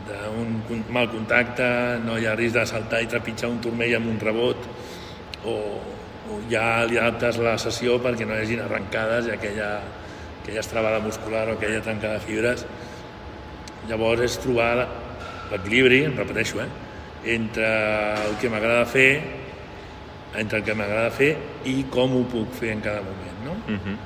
[0.06, 1.66] d'un mal contacte,
[2.04, 4.66] no hi ha risc de saltar i trepitjar un turmell amb un rebot,
[5.44, 5.54] o,
[6.30, 9.80] o ja li adaptes la sessió perquè no hi hagin arrencades i aquella,
[10.42, 12.66] aquella estrabada muscular o aquella trencada de fibres.
[13.90, 14.72] Llavors és trobar
[15.52, 16.68] l'equilibri, repeteixo, eh,
[17.26, 17.66] entre
[18.28, 19.10] el que m'agrada fer
[20.36, 21.30] entre el que m'agrada fer
[21.68, 23.54] i com ho puc fer en cada moment, no?
[23.66, 23.96] -hmm.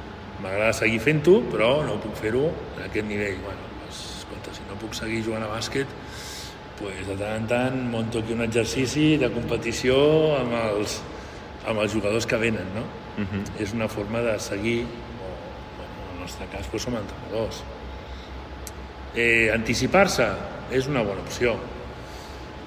[0.42, 2.46] M'agrada seguir fent-ho, però no puc fer-ho
[2.80, 3.36] a aquest nivell.
[3.44, 5.86] Bueno, doncs, escolta, si no puc seguir jugant a bàsquet,
[6.78, 11.02] pues, de tant en tant monto aquí un exercici de competició amb els,
[11.66, 12.84] amb els jugadors que venen, no?
[13.18, 13.62] Mm -hmm.
[13.62, 15.26] És una forma de seguir, o
[15.76, 17.62] bueno, en el nostre cas pues, som entrenadors.
[19.14, 20.28] Eh, Anticipar-se
[20.70, 21.56] és una bona opció.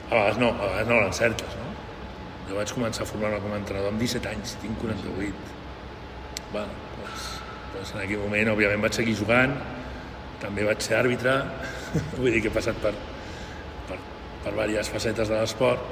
[0.09, 1.69] A vegades no, a vegades no l'encertes, no?
[2.49, 5.53] Jo vaig començar a formar-me com a entrenador amb 17 anys, tinc 48.
[6.51, 7.29] Bueno, doncs,
[7.73, 9.55] doncs en aquell moment, òbviament, vaig seguir jugant,
[10.43, 11.37] també vaig ser àrbitre,
[12.19, 12.91] vull dir que he passat per,
[13.87, 13.97] per,
[14.43, 15.87] per diverses facetes de l'esport,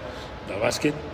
[0.49, 1.07] del bàsquet,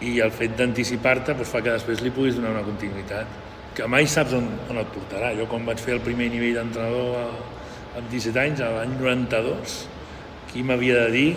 [0.00, 3.38] i el fet d'anticipar-te doncs, fa que després li puguis donar una continuïtat
[3.76, 5.28] que mai saps on, on et portarà.
[5.38, 9.76] Jo quan vaig fer el primer nivell d'entrenador a- amb 17 anys, l'any 92,
[10.50, 11.28] qui m'havia de dir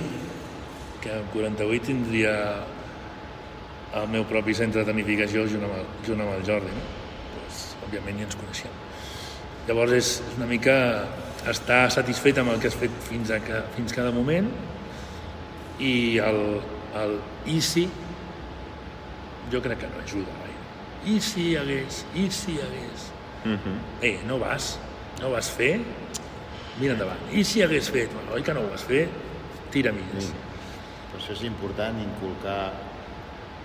[1.03, 2.33] que amb 48 tindria
[3.99, 6.71] el meu propi centre de tecnificació junt amb el, junt amb el Jordi.
[6.73, 6.85] No?
[7.33, 8.77] Pues, òbviament ja ens coneixem.
[9.67, 10.75] Llavors és una mica
[11.51, 14.47] estar satisfet amb el que has fet fins, a que, fins cada moment
[15.83, 15.93] i
[16.23, 16.39] el,
[16.99, 17.17] el
[17.51, 17.85] i si
[19.51, 20.59] jo crec que no ajuda gaire.
[21.13, 23.09] I si hi hagués, i si hi hagués.
[23.43, 23.77] Mm -hmm.
[24.01, 24.79] Eh, no vas,
[25.21, 25.79] no vas fer,
[26.79, 27.19] mira endavant.
[27.31, 28.09] I si hagués fet?
[28.13, 29.07] Bueno, oi que no ho vas fer?
[29.71, 30.31] Tira milles.
[31.13, 32.73] Per això és important inculcar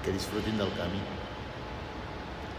[0.05, 1.01] que disfrutin del camí.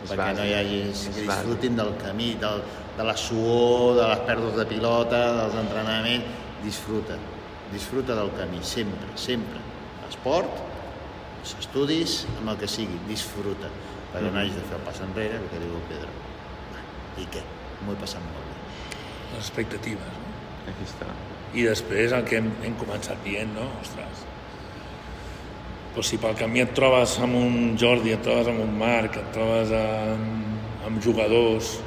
[0.03, 0.79] És perquè no hi hagi...
[0.89, 1.27] és Que bàsic.
[1.29, 2.63] disfrutin del camí, del,
[2.97, 6.37] de la suor, de les pèrdues de pilota, dels entrenaments.
[6.63, 7.15] Disfruta.
[7.71, 9.61] Disfruta del camí, sempre, sempre.
[10.09, 10.57] Esport,
[11.39, 13.69] els estudis, amb el que sigui, disfruta.
[14.09, 16.09] Perquè no hagis de fer el pas enrere, el que diu el Pedro.
[17.21, 17.43] I què?
[17.85, 18.97] M'ho he passat molt bé.
[19.35, 20.33] Les expectatives, no?
[20.71, 21.11] Aquí està.
[21.53, 23.67] I després el que hem, hem començat dient, no?
[23.83, 24.25] Ostres,
[25.95, 29.31] doncs si pel camí et trobes amb un Jordi, et trobes amb un Marc, et
[29.33, 31.79] trobes amb, amb jugadors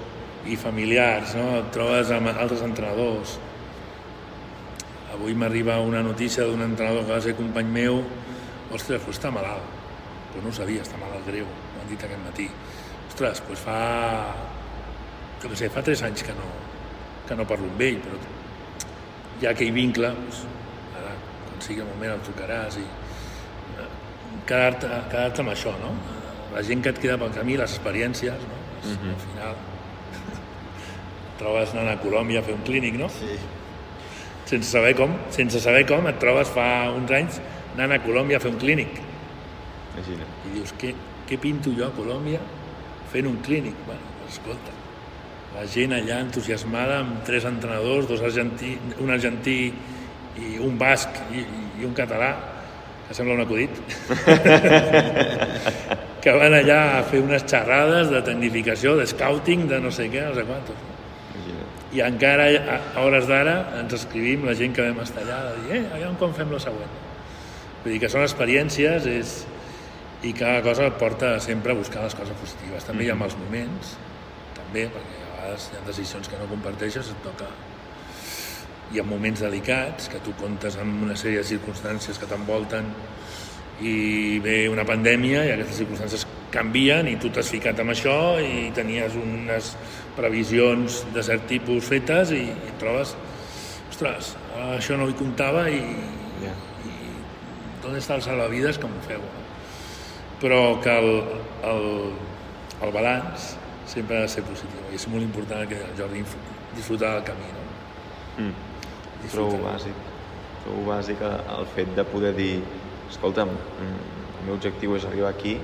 [0.50, 1.48] i familiars, no?
[1.60, 3.36] et trobes amb altres entrenadors.
[5.14, 8.00] Avui m'arriba una notícia d'un entrenador que va ser company meu,
[8.72, 9.78] ostres, doncs està malalt.
[10.32, 12.48] Però no ho sabia, està malalt greu, m'ho han dit aquest matí.
[13.06, 13.78] Ostres, doncs fa,
[15.42, 16.48] jo què sé, fa tres anys que no,
[17.28, 18.18] que no parlo amb ell, però
[19.38, 20.42] hi ha aquell vincle, doncs,
[20.98, 21.14] ara,
[21.46, 22.88] quan sigui el moment el trucaràs i
[24.46, 25.92] quedar-te quedar amb això, no?
[26.52, 28.58] La gent que et queda pel camí, les experiències, no?
[28.82, 29.14] Mm -hmm.
[29.14, 29.54] Al final
[31.32, 33.08] et trobes anant a Colòmbia a fer un clínic, no?
[33.08, 33.38] Sí.
[34.44, 37.40] Sense saber com, sense saber com, et trobes fa uns anys
[37.74, 39.00] anant a Colòmbia a fer un clínic
[39.94, 40.36] Imagina't.
[40.48, 40.92] i dius, què,
[41.28, 42.40] què pinto jo a Colòmbia
[43.12, 43.74] fent un clínic?
[43.86, 44.74] Bueno, escolta,
[45.56, 49.58] la gent allà entusiasmada amb tres entrenadors, dos argentí, un argentí
[50.40, 51.44] i un basc i,
[51.80, 52.32] i un català,
[53.08, 53.72] que sembla un acudit,
[56.22, 60.22] que van allà a fer unes xerrades de tecnificació, de scouting, de no sé què,
[60.28, 60.78] no sé quantos.
[61.92, 65.72] I encara a hores d'ara ens escrivim la gent que vam estar allà de dir,
[65.80, 66.92] eh, aviam com fem la següent.
[67.82, 69.28] Vull dir que són experiències és,
[70.22, 72.86] i cada cosa porta sempre a buscar les coses positives.
[72.86, 73.84] També hi ha mals moments,
[74.54, 77.50] també, perquè a vegades hi ha decisions que no comparteixes, et toca...
[78.92, 82.90] Hi ha moments delicats que tu comptes amb una sèrie de circumstàncies que t'envolten
[83.80, 88.66] i ve una pandèmia i aquestes circumstàncies canvien i tu t'has ficat amb això i
[88.76, 89.70] tenies unes
[90.16, 93.14] previsions de cert tipus fetes i, i et trobes
[93.88, 94.34] ostres,
[94.74, 95.80] això no hi comptava i,
[96.42, 96.52] Ja.
[96.84, 96.92] i
[97.86, 99.24] on està el salvavides que m'ho feu
[100.42, 101.10] però que el,
[101.70, 101.88] el,
[102.82, 103.52] el balanç
[103.86, 106.26] sempre ha de ser positiu i és molt important que el Jordi
[106.76, 107.64] disfrutar del camí no?
[108.42, 108.71] Mm.
[109.30, 109.74] Trobo Disfrutar.
[109.74, 109.94] bàsic.
[110.64, 111.22] Trobo bàsic
[111.58, 112.62] el fet de poder dir
[113.10, 114.00] escolta'm, mm,
[114.40, 115.58] el meu objectiu és arribar aquí,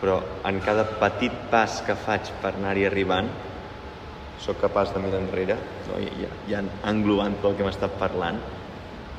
[0.00, 3.28] però en cada petit pas que faig per anar-hi arribant,
[4.40, 5.56] sóc capaç de mirar enrere,
[5.88, 5.98] no?
[6.00, 8.38] I, ja, ja englobant tot el que hem estat parlant,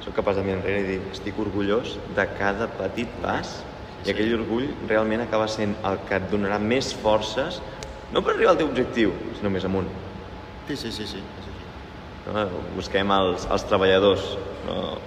[0.04, 3.64] sóc capaç de mirar enrere i dir estic orgullós de cada petit pas
[4.02, 4.12] i Sí.
[4.12, 7.62] aquell orgull realment acaba sent el que et donarà més forces
[8.12, 9.88] no per arribar al teu objectiu, sinó més amunt.
[10.68, 11.22] Sí, sí, sí, sí.
[12.26, 12.34] Sí, sí.
[12.34, 12.46] No?
[12.76, 14.98] Busquem els, els treballadors, no,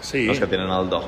[0.00, 0.26] Sí.
[0.26, 1.02] no els que tenen el do.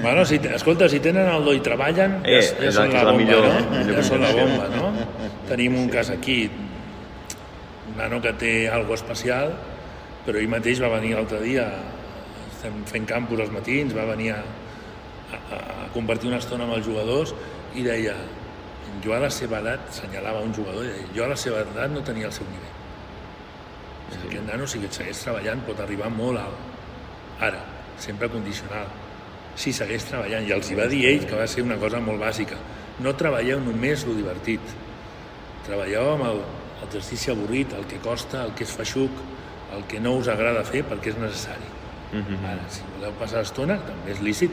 [0.00, 3.02] Bueno, si, escolta, si tenen el do i treballen, Eh, ja, ja és són la-
[3.02, 3.78] la bomba, millor- no?
[3.78, 4.92] millor Ja són la bomba, no?
[5.48, 6.48] Tenim un cas aquí,
[7.90, 9.52] un nano que té algo especial,
[10.24, 11.66] però ell mateix va venir l'altre dia,
[12.52, 14.38] estem fent campus als matins, va venir a,
[15.34, 17.34] a, a compartir una estona amb els jugadors
[17.74, 18.14] i deia,
[19.02, 21.90] jo a la seva edat, senyalava un jugador, i deia, jo a la seva edat
[21.90, 22.76] no tenia el seu nivell.
[24.10, 24.18] Sí.
[24.28, 26.58] Aquest nano, si segueix treballant, pot arribar molt alt.
[27.40, 27.60] Ara,
[27.98, 28.86] sempre condicional.
[29.56, 32.20] Si segueix treballant, i els hi va dir ell que va ser una cosa molt
[32.20, 32.56] bàsica.
[33.00, 34.60] No treballeu només lo divertit.
[35.66, 36.42] Treballeu amb el-
[36.80, 39.10] l'exercici avorrit, el que costa, el que és feixuc,
[39.76, 41.68] el que no us agrada fer perquè és necessari.
[42.12, 42.44] Mhm.
[42.44, 44.50] Ara, si voleu passar estona, també és lícit,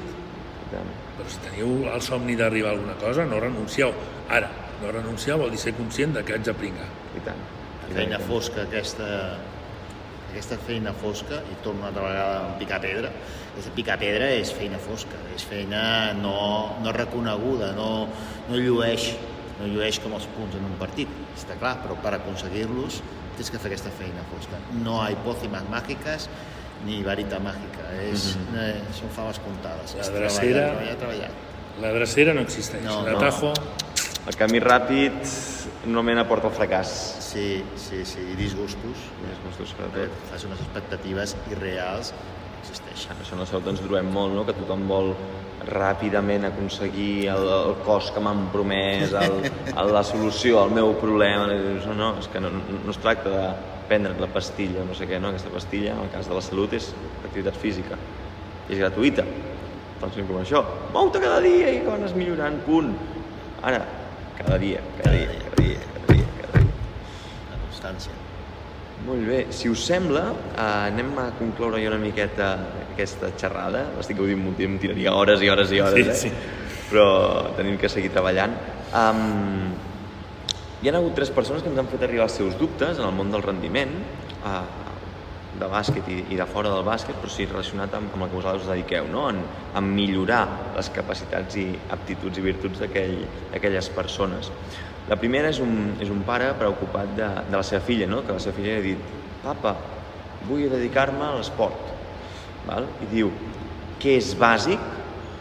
[1.18, 3.92] però si teniu el somni d'arribar a alguna cosa, no renuncieu.
[4.30, 4.50] Ara,
[4.84, 6.86] no renunciar vol dir ser conscient de que haig de pringar.
[7.16, 7.38] I tant.
[7.94, 9.38] Feina fosca, aquesta,
[10.32, 13.12] aquesta feina fosca, i torno una altra vegada a picar pedra,
[13.54, 18.08] aquesta picar pedra és feina fosca, és feina no, no reconeguda, no,
[18.50, 19.14] no llueix,
[19.62, 23.02] no llueix com els punts en un partit, està clar, però per aconseguir-los
[23.38, 24.60] tens que fer aquesta feina fosca.
[24.84, 26.30] No hi ha pòcimes màgiques
[26.86, 28.62] ni varita màgica, és, mm -hmm.
[28.62, 29.96] eh, són faves comptades.
[29.96, 31.30] La És drecera- Treballar, treballar, treballar.
[31.82, 32.84] La drecera no existeix.
[32.84, 33.12] No, no.
[33.12, 33.54] L'atajo,
[34.28, 35.14] El camí ràpid
[35.86, 36.90] normalment aporta el fracàs.
[37.28, 39.02] Sí, sí, sí, i disgustos.
[39.26, 40.14] Més gustos, Eh, sobretot.
[40.32, 43.18] fas unes expectatives irreals no existeixen.
[43.22, 44.46] Això en la salut ens trobem molt, no?
[44.48, 45.12] que tothom vol
[45.68, 49.42] ràpidament aconseguir el, el cos que m'han promès, el,
[49.74, 51.50] el, la solució al meu problema.
[51.88, 53.50] No, no, és que no, no es tracta de
[53.88, 55.30] prendre't la pastilla no sé què, no?
[55.34, 56.90] aquesta pastilla, en el cas de la salut, és
[57.26, 58.00] activitat física
[58.70, 59.24] i és gratuïta.
[60.00, 60.64] Doncs fem com això,
[60.94, 62.92] mou-te cada dia i que vas millorant, punt.
[63.68, 63.84] Ara,
[64.40, 65.97] cada dia, cada dia, cada dia, cada dia.
[67.78, 68.14] La constància.
[69.06, 72.48] Molt bé, si us sembla, eh, anem a concloure ja una miqueta
[72.96, 73.84] aquesta xerrada.
[74.00, 76.32] Estic gaudint molt, em tiraria hores i hores i hores, Sí, eh?
[76.32, 76.32] sí.
[76.90, 78.56] però tenim que seguir treballant.
[78.96, 79.70] Um,
[80.82, 83.12] hi ha hagut tres persones que ens han fet arribar els seus dubtes en el
[83.14, 83.94] món del rendiment,
[84.44, 84.64] uh,
[85.60, 88.36] de bàsquet i, i de fora del bàsquet, però sí relacionat amb, amb el que
[88.36, 89.30] vosaltres us dediqueu, no?
[89.30, 89.44] en,
[89.76, 94.52] en millorar les capacitats i aptituds i virtuts d'aquell- d'aquelles persones.
[95.08, 98.24] La primera és un, és un pare preocupat de, de la seva filla, no?
[98.26, 99.76] que la seva filla li ha dit «Papa,
[100.50, 101.96] vull dedicar-me a l'esport».
[102.68, 103.32] I diu
[104.02, 104.84] «Què és bàsic,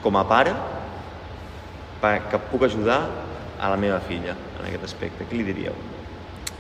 [0.04, 0.54] com a pare,
[2.30, 3.00] que puc ajudar
[3.58, 5.86] a la meva filla en aquest aspecte?» Què li diríeu?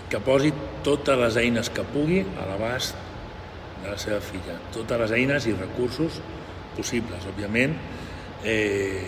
[0.08, 0.52] que posi
[0.86, 2.94] totes les eines que pugui a l'abast
[3.82, 4.56] de la seva filla.
[4.74, 6.20] Totes les eines i recursos
[6.76, 7.26] possibles.
[7.26, 7.74] Òbviament,
[8.44, 9.02] eh,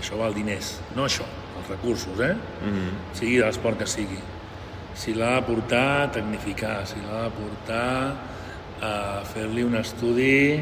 [0.00, 0.76] això val diners.
[0.96, 1.24] No això,
[1.66, 2.34] els recursos, eh?
[2.34, 3.18] Mm -hmm.
[3.18, 4.18] sigui de l'esport que sigui.
[4.94, 8.14] Si l'ha de portar a tecnificar, si l'ha de portar
[8.80, 10.60] a fer-li un estudi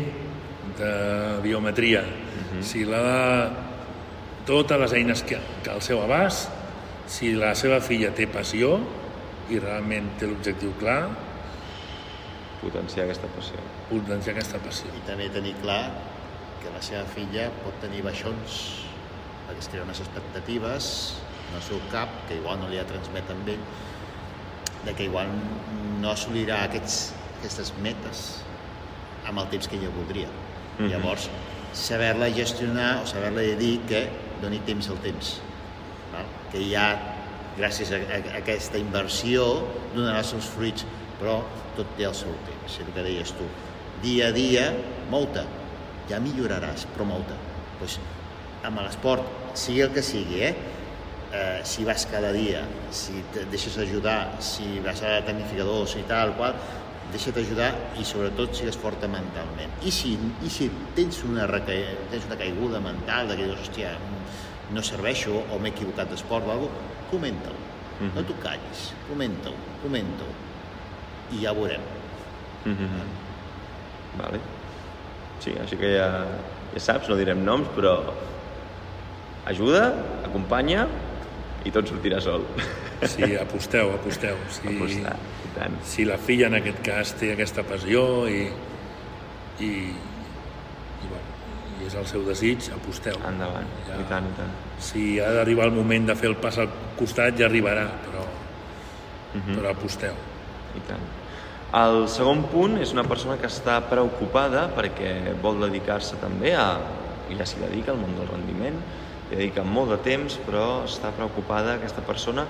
[0.79, 2.63] de biometria, uh -huh.
[2.63, 3.51] si l'ha de...
[4.47, 6.51] totes les eines que, que al seu abast,
[7.07, 8.81] si la seva filla té passió
[9.51, 11.09] i realment té l'objectiu clar,
[12.61, 13.57] Potenciar aquesta passió.
[13.91, 14.87] potenciar aquesta passió.
[14.97, 15.91] I també tenir clar
[16.63, 18.84] que la seva filla pot tenir baixons
[19.47, 20.89] perquè es crea unes expectatives
[21.51, 23.63] en el seu cap que igual no li ha transmet amb ell
[24.85, 25.31] de que igual
[26.01, 28.25] no assolirà aquests, aquestes metes
[29.29, 30.29] amb el temps que ella voldria.
[30.79, 30.91] Mhm.
[30.93, 31.29] Llavors,
[31.73, 34.09] saber-la gestionar o saber-la dir que
[34.43, 35.39] doni temps al temps.
[36.13, 36.27] Val?
[36.53, 36.89] Que ja,
[37.59, 39.47] gràcies a, a, a aquesta inversió,
[39.95, 40.85] donarà els seus fruits,
[41.21, 41.41] però
[41.77, 43.47] tot té el seu temps, és el que deies tu.
[44.03, 44.69] Dia a dia,
[45.11, 45.45] mou-te,
[46.11, 47.39] ja milloraràs, però mou-te.
[47.79, 47.99] Pues,
[48.65, 50.55] amb l'esport, sigui el que sigui, eh?
[51.35, 52.63] eh, si vas cada dia,
[52.95, 56.57] si et deixes ajudar, si vas a tecnificadors i tal, qual,
[57.13, 59.75] deixa't ajudar i sobretot sigues forta mentalment.
[59.87, 61.77] I si, i si tens, una reca...
[62.11, 63.93] tens una caiguda mental de que dius, hòstia,
[64.75, 67.61] no serveixo o m'he equivocat d'esport o alguna cosa, comenta-ho.
[68.01, 68.11] Mhm.
[68.17, 70.33] No t'ho callis, comenta-ho, comenta-ho.
[71.35, 71.83] I ja ho veurem.
[72.65, 73.07] Mm -hmm.
[74.19, 74.41] Vale.
[75.41, 76.27] Sí, així que ja,
[76.73, 78.13] ja saps, no direm noms, però
[79.47, 79.93] ajuda,
[80.25, 80.87] acompanya
[81.65, 82.45] i tot sortirà sol.
[83.05, 84.37] Sí, aposteu, aposteu.
[84.49, 85.75] Sí, Apostar, i tant.
[85.85, 88.47] si la filla en aquest cas té aquesta passió i,
[89.61, 91.27] i, i, bueno,
[91.83, 93.19] i és el seu desig, aposteu.
[93.29, 93.99] Endavant, Ja.
[94.01, 94.55] i tant, i tant.
[94.79, 98.25] Si ha d'arribar el moment de fer el pas al costat, ja arribarà, però,
[99.35, 99.57] Mhm.
[99.59, 100.15] però aposteu.
[100.77, 101.05] I tant.
[101.75, 106.79] El segon punt és una persona que està preocupada perquè vol dedicar-se també a,
[107.29, 108.77] i ja s'hi dedica al món del rendiment,
[109.31, 112.47] dedica molt de temps, però està preocupada aquesta persona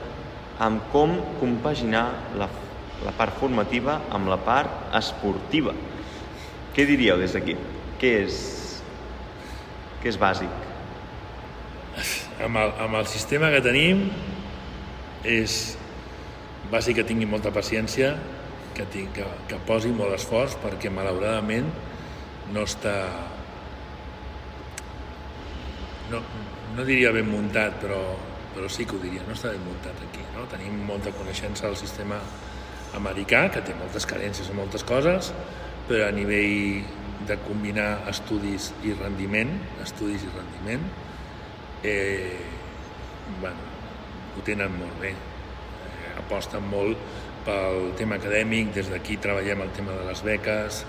[0.62, 2.04] amb com compaginar
[2.38, 2.48] la,
[3.04, 5.74] la part formativa amb la part esportiva.
[6.74, 7.56] Què diríeu des d'aquí?
[8.00, 8.38] Què és,
[10.02, 10.62] què és bàsic?
[12.44, 14.08] Amb el, amb el sistema que tenim
[15.24, 15.76] és
[16.72, 18.16] bàsic que tingui molta paciència,
[18.74, 21.70] que, tinc, que, que posi molt esforç perquè malauradament
[22.52, 22.96] no està
[26.10, 26.20] no,
[26.76, 28.00] no diria ben muntat però,
[28.54, 30.46] però sí que ho diria, no està ben muntat aquí no?
[30.50, 32.20] tenim molta coneixença del sistema
[32.98, 35.32] americà que té moltes carències en moltes coses
[35.88, 36.84] però a nivell
[37.28, 39.52] de combinar estudis i rendiment
[39.82, 40.88] estudis i rendiment
[41.84, 42.40] eh,
[43.40, 43.70] bueno,
[44.36, 47.00] ho tenen molt bé eh, aposten molt
[47.44, 50.84] pel tema acadèmic, des d'aquí treballem el tema de les beques,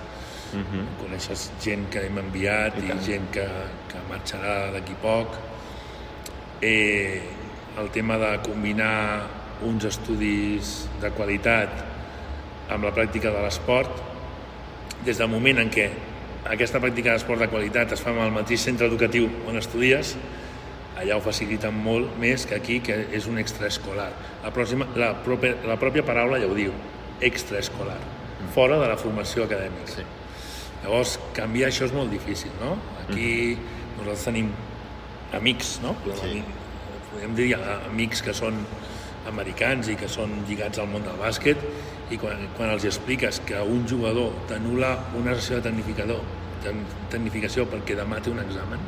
[0.54, 0.66] uh mhm.
[0.72, 0.86] -huh.
[1.02, 3.48] coneixes gent que hem enviat i, i gent que,
[3.90, 5.28] que marxarà d'aquí poc.
[6.62, 7.22] Eh,
[7.78, 9.28] el tema de combinar
[9.66, 11.72] uns estudis de qualitat
[12.72, 14.02] amb la pràctica de l'esport,
[15.06, 15.90] des del moment en què
[16.46, 20.16] aquesta pràctica d'esport de qualitat es fa amb el mateix centre educatiu on estudies,
[20.96, 24.12] allà ho faciliten molt més que aquí, que és un extraescolar.
[24.44, 26.72] La, pròxima, la, pròpia, la pròpia paraula ja ho diu,
[27.20, 28.54] extraescolar, mm.
[28.56, 29.90] fora de la formació acadèmica.
[29.98, 30.06] Sí.
[30.84, 32.78] Llavors, canviar això és molt difícil, no?
[33.04, 33.28] Aquí
[33.58, 33.98] mm.
[33.98, 34.54] nosaltres tenim
[35.38, 35.96] amics, no?
[36.22, 36.44] Sí.
[37.12, 38.58] podem dir amics que són
[39.30, 41.62] americans i que són lligats al món del bàsquet
[42.12, 46.22] i quan, quan els expliques que un jugador t'anula una sessió de tecnificador,
[46.66, 46.74] de
[47.14, 48.84] tecnificació perquè demà té un examen,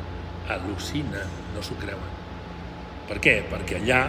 [0.48, 2.14] al·lucinen, no s'ho creuen.
[3.08, 3.38] Per què?
[3.50, 4.02] Perquè allà,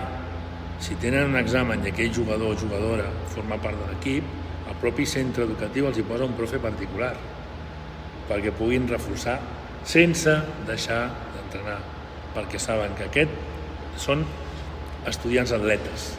[0.84, 4.36] si tenen un examen i aquell jugador o jugadora forma part de l'equip,
[4.70, 7.14] el propi centre educatiu els hi posa un profe particular
[8.30, 9.40] perquè puguin reforçar
[9.88, 10.36] sense
[10.68, 11.80] deixar d'entrenar,
[12.36, 13.32] perquè saben que aquest
[13.98, 14.26] són
[15.10, 16.12] estudiants atletes.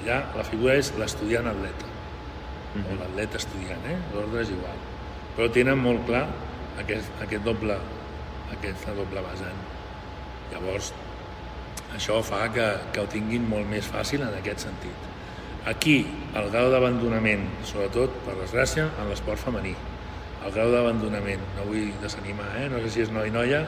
[0.00, 2.92] Allà la figura és l'estudiant atleta, mm -hmm.
[2.92, 3.98] o l'atleta estudiant, eh?
[4.14, 4.78] l'ordre és igual.
[5.36, 6.26] Però tenen molt clar
[6.78, 7.76] aquest, aquest doble
[8.52, 9.62] aquesta doble vessant.
[10.52, 10.92] Llavors,
[11.96, 15.08] això fa que, que ho tinguin molt més fàcil en aquest sentit.
[15.72, 15.96] Aquí,
[16.38, 19.74] el grau d'abandonament, sobretot, per desgràcia, en l'esport femení.
[20.42, 22.66] El grau d'abandonament, no vull desanimar, eh?
[22.72, 23.62] no sé si és noi o noia,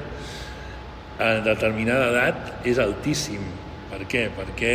[1.19, 3.43] a determinada edat és altíssim.
[3.91, 4.27] Per què?
[4.35, 4.75] Perquè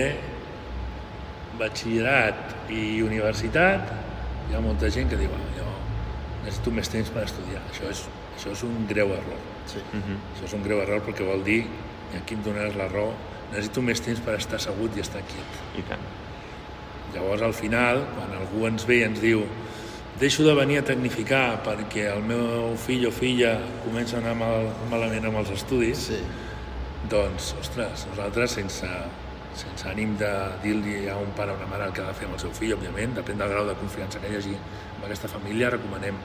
[1.59, 3.89] batxillerat i universitat
[4.47, 5.67] hi ha molta gent que diu ah, jo
[6.45, 7.61] necessito més temps per estudiar.
[7.71, 8.05] Això és,
[8.37, 9.41] això és un greu error.
[9.65, 9.81] Sí.
[9.81, 10.03] Uh mhm.
[10.05, 10.19] -huh.
[10.33, 11.65] Això és un greu error perquè vol dir,
[12.13, 13.13] i aquí em donaràs la raó,
[13.51, 15.51] necessito més temps per estar assegut i estar quiet.
[15.77, 16.05] I tant.
[17.13, 19.43] Llavors, al final, quan algú ens ve i ens diu
[20.19, 23.53] deixo de venir a tecnificar perquè el meu fill o filla
[23.85, 26.19] comença a anar mal, malament amb els estudis, sí.
[27.07, 28.89] doncs, ostres, nosaltres sense,
[29.55, 30.31] sense ànim de
[30.65, 32.51] dir-li a un pare o una mare el que ha de fer amb el seu
[32.51, 36.19] fill, òbviament, depèn del grau de confiança que hi hagi amb aquesta família, recomanem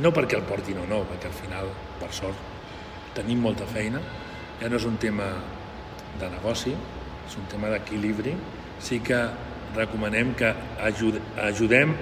[0.00, 1.68] no perquè el portin o no, perquè al final,
[2.00, 2.40] per sort,
[3.16, 4.00] tenim molta feina,
[4.56, 5.28] ja no és un tema
[6.16, 6.72] de negoci,
[7.28, 8.32] és un tema d'equilibri,
[8.80, 9.20] sí que
[9.76, 11.92] recomanem que ajud ajudem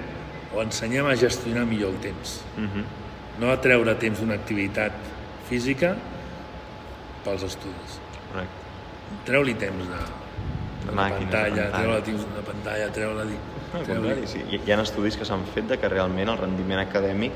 [0.55, 2.41] o ensenyem a gestionar millor el temps.
[2.57, 2.69] Uh mhm.
[2.69, 2.85] -huh.
[3.39, 4.93] No a treure temps d'una activitat
[5.49, 5.95] física
[7.23, 7.99] pels estudis.
[8.31, 8.63] Correcte.
[9.25, 13.37] Treu-li temps de, de, de màquina, pantalla, de treu-li temps de pantalla, treu-li...
[13.85, 14.39] Treu sí.
[14.55, 17.33] Hi ha estudis que s'han fet de que realment el rendiment acadèmic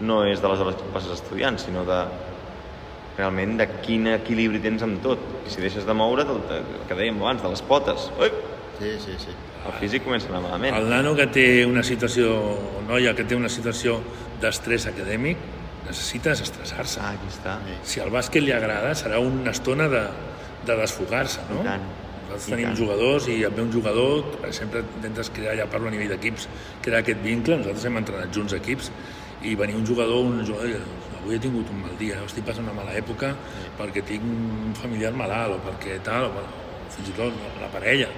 [0.00, 2.04] no és de les hores que passes estudiant, sinó de
[3.16, 5.18] realment de quin equilibri tens amb tot.
[5.46, 8.30] I si deixes de moure, el, el que dèiem abans, de les potes, ui,
[8.78, 9.34] sí, sí, sí.
[9.66, 10.76] El físic comença a anar malament.
[10.76, 12.34] El nano que té una situació,
[12.88, 13.98] noia que té una situació
[14.42, 15.40] d'estrès acadèmic,
[15.86, 17.00] necessita desestressar-se.
[17.02, 17.56] Ah, aquí està.
[17.86, 20.02] Si al bàsquet li agrada, serà una estona de,
[20.66, 21.60] de desfogar-se, no?
[21.62, 21.86] I tant.
[22.22, 22.78] Nosaltres I tenim tant.
[22.80, 26.48] jugadors i amb un jugador sempre intentes crear, ja parlo a nivell d'equips,
[26.84, 27.58] crear aquest vincle.
[27.60, 28.90] Nosaltres hem entrenat junts equips
[29.42, 30.86] i venir un jugador, un jugador,
[31.18, 33.72] avui he tingut un mal dia, estic passant una mala època sí.
[33.78, 38.08] perquè tinc un familiar malalt o perquè tal, o, o fins i tot la parella,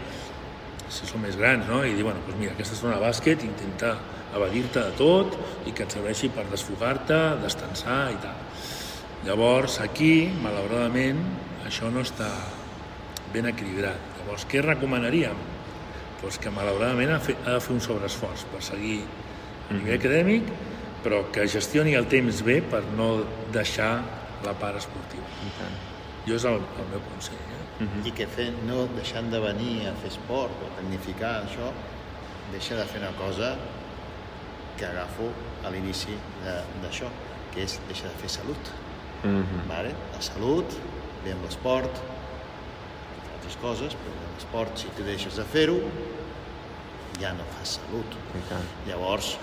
[0.93, 1.82] si són més grans, no?
[1.85, 3.95] I dir, bueno, doncs mira, aquesta estona de bàsquet, intenta
[4.35, 5.37] evadir-te de tot
[5.68, 8.43] i que et serveixi per desfogar-te, descansar i tal.
[9.24, 11.22] Llavors, aquí, malauradament,
[11.64, 12.28] això no està
[13.32, 14.12] ben equilibrat.
[14.20, 15.41] Llavors, què recomanaríem?
[16.20, 19.01] Pues que malauradament ha, ha de fer un sobreesforç per seguir
[19.70, 20.53] a nivell acadèmic
[21.05, 23.09] però que gestioni el temps bé per no
[23.53, 23.93] deixar
[24.45, 25.28] la part esportiva.
[26.24, 27.53] Jo és el, el meu consell.
[27.81, 28.07] Uh -huh.
[28.07, 31.72] I que fent, no deixant de venir a fer esport o tecnificar això,
[32.53, 33.57] deixa de fer una cosa
[34.77, 35.31] que agafo
[35.64, 36.16] a l'inici
[36.83, 37.09] d'això,
[37.53, 38.70] que és deixar de fer salut.
[39.22, 39.68] Mhm.
[39.68, 39.95] Vale?
[40.12, 40.66] La salut
[41.25, 42.03] ve amb l'esport,
[43.35, 45.81] altres coses, però amb l'esport, si tu deixes de fer-ho,
[47.20, 48.16] ja no fas salut.
[48.89, 49.39] Llavors,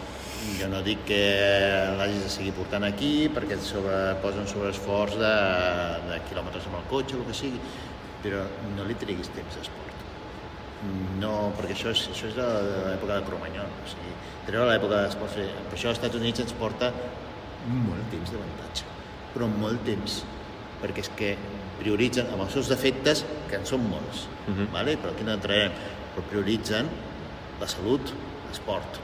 [0.60, 1.22] jo no dic que
[2.00, 5.34] l'hagis de seguir portant aquí perquè et sobre, posen sobreesforç de,
[6.10, 7.62] de quilòmetres amb el cotxe o el que sigui,
[8.24, 8.44] però
[8.76, 9.88] no li triguis temps d'esport.
[11.22, 14.14] No, perquè això és, això és de, de l'època de Cromanyón, o sigui,
[14.48, 15.36] treure l'època d'esport,
[15.70, 16.90] per això als Estats Units ens porta
[17.70, 18.88] molt temps d'avantatge,
[19.36, 20.24] però molt temps,
[20.82, 21.36] perquè és que
[21.82, 24.72] prioritzen amb els seus defectes, que en són molts, Mhm.
[24.74, 24.98] vale?
[24.98, 25.72] però aquí no entrarem,
[26.16, 26.90] però prioritzen
[27.60, 28.02] la salut,
[28.50, 28.98] l'esport,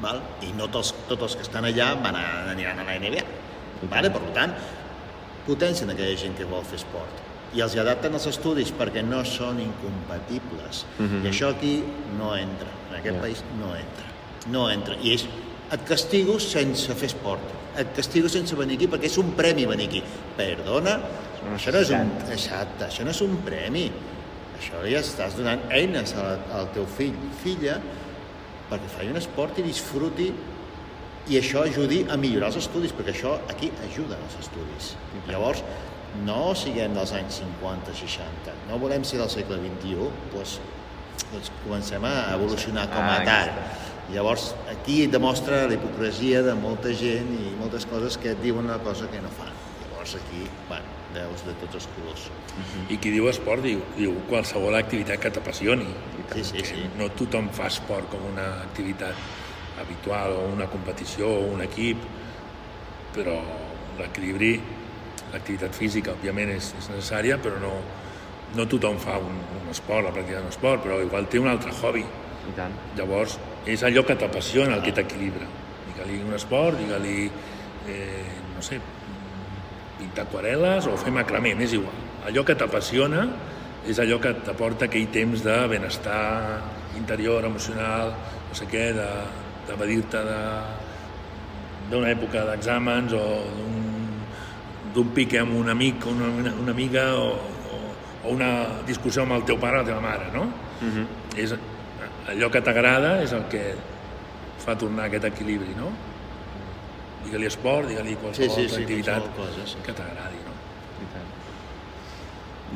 [0.00, 0.22] val?
[0.42, 3.22] i no tots, tots els que estan allà van a, aniran a la NBA.
[3.90, 4.10] Vale?
[4.10, 4.54] Per tant,
[5.46, 7.20] potencien aquella gent que vol fer esport
[7.54, 10.84] i els adapten als estudis perquè no són incompatibles.
[10.98, 11.24] Mhm.
[11.24, 11.82] I això aquí
[12.18, 13.20] no entra, en aquest Ja.
[13.22, 14.06] país no entra.
[14.50, 14.96] No entra.
[15.02, 15.26] I és,
[15.72, 17.40] et castigo sense fer esport.
[17.76, 20.02] Et castigo sense venir aquí perquè és un premi venir aquí.
[20.36, 21.00] Perdona,
[21.54, 23.90] això no és un, exacte, això no és un premi.
[24.58, 27.80] Això ja estàs donant eines al, al teu fill, filla,
[28.70, 30.32] perquè faci un esport i disfruti
[31.28, 34.94] i això ajudi a millorar els estudis, perquè això aquí ajuda als estudis.
[35.28, 35.62] Llavors,
[36.22, 40.58] no siguem dels anys 50-60, no volem ser del segle XXI, doncs,
[41.32, 43.54] doncs comencem a evolucionar com a tal.
[44.12, 48.78] Llavors, aquí demostra la hipocresia de molta gent i moltes coses que et diuen una
[48.84, 49.54] cosa que no fan.
[49.80, 52.26] Llavors aquí, bueno, veus de tots els colors.
[52.92, 55.88] I qui diu esport diu, diu qualsevol activitat que t'apassioni.
[56.34, 56.84] Sí, sí, sí.
[56.98, 59.16] No tothom fa esport com una activitat
[59.80, 62.04] habitual o una competició o un equip,
[63.14, 63.38] però
[63.98, 64.58] l'equilibri,
[65.34, 67.72] l'activitat física, òbviament, és, és necessària, però no,
[68.56, 71.74] no tothom fa un, un esport, la pràctica d'un esport, però igual té un altre
[71.82, 72.04] hobby.
[72.48, 72.72] I tant.
[72.96, 75.46] Llavors, és allò que t'apassiona el que t'equilibra.
[75.88, 77.30] Digue-li un esport, digue-li,
[77.88, 78.24] eh,
[78.54, 78.78] no sé,
[79.98, 81.96] pintar aquarel·les o fer macramé, m'és igual.
[82.28, 83.26] Allò que t'apassiona
[83.88, 86.60] és allò que t'aporta aquell temps de benestar
[86.96, 88.14] interior, emocional,
[88.48, 89.08] no sé què, de-
[89.66, 90.28] de,
[91.90, 93.24] d'una època d'exàmens o
[93.56, 93.83] d'un-
[94.94, 97.80] d'un pique amb un amic o una, una, una amiga o, o,
[98.24, 98.50] o una
[98.86, 100.46] discussió amb el teu pare o la teva mare, no?
[100.80, 101.06] Mhm.
[101.38, 101.54] és
[102.28, 103.62] allò que t'agrada és el que
[104.64, 105.90] fa tornar aquest equilibri, no?
[107.24, 109.82] Digue-li esport, digue-li qualsevol Sí, sí, sí, activitat qualsevol cosa, sí.
[109.84, 110.54] que t'agradi, no?
[111.04, 111.30] I tant.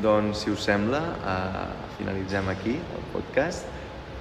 [0.05, 1.01] Doncs, si us sembla,
[1.33, 1.67] eh,
[1.97, 3.67] finalitzem aquí el podcast.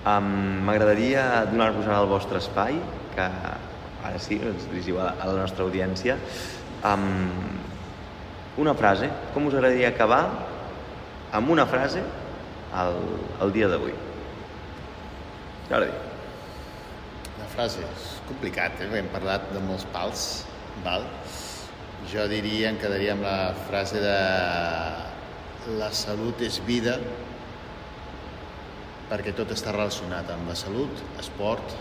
[0.08, 0.28] Um,
[0.64, 2.78] M'agradaria donar-vos ara el vostre espai,
[3.16, 6.16] que ara sí, ens dirigiu a, a la nostra audiència.
[6.86, 7.32] Um,
[8.58, 10.22] una frase, com us agradaria acabar
[11.38, 12.02] amb una frase
[12.82, 12.96] el,
[13.44, 13.94] el dia d'avui?
[15.68, 15.92] Jordi.
[17.38, 18.90] La frase és complicat, eh?
[18.98, 20.26] hem parlat de molts pals,
[20.84, 21.06] val?
[22.10, 24.18] Jo diria, em quedaria amb la frase de
[25.78, 26.96] la salut és vida
[29.08, 31.74] perquè tot està relacionat amb la salut, esport,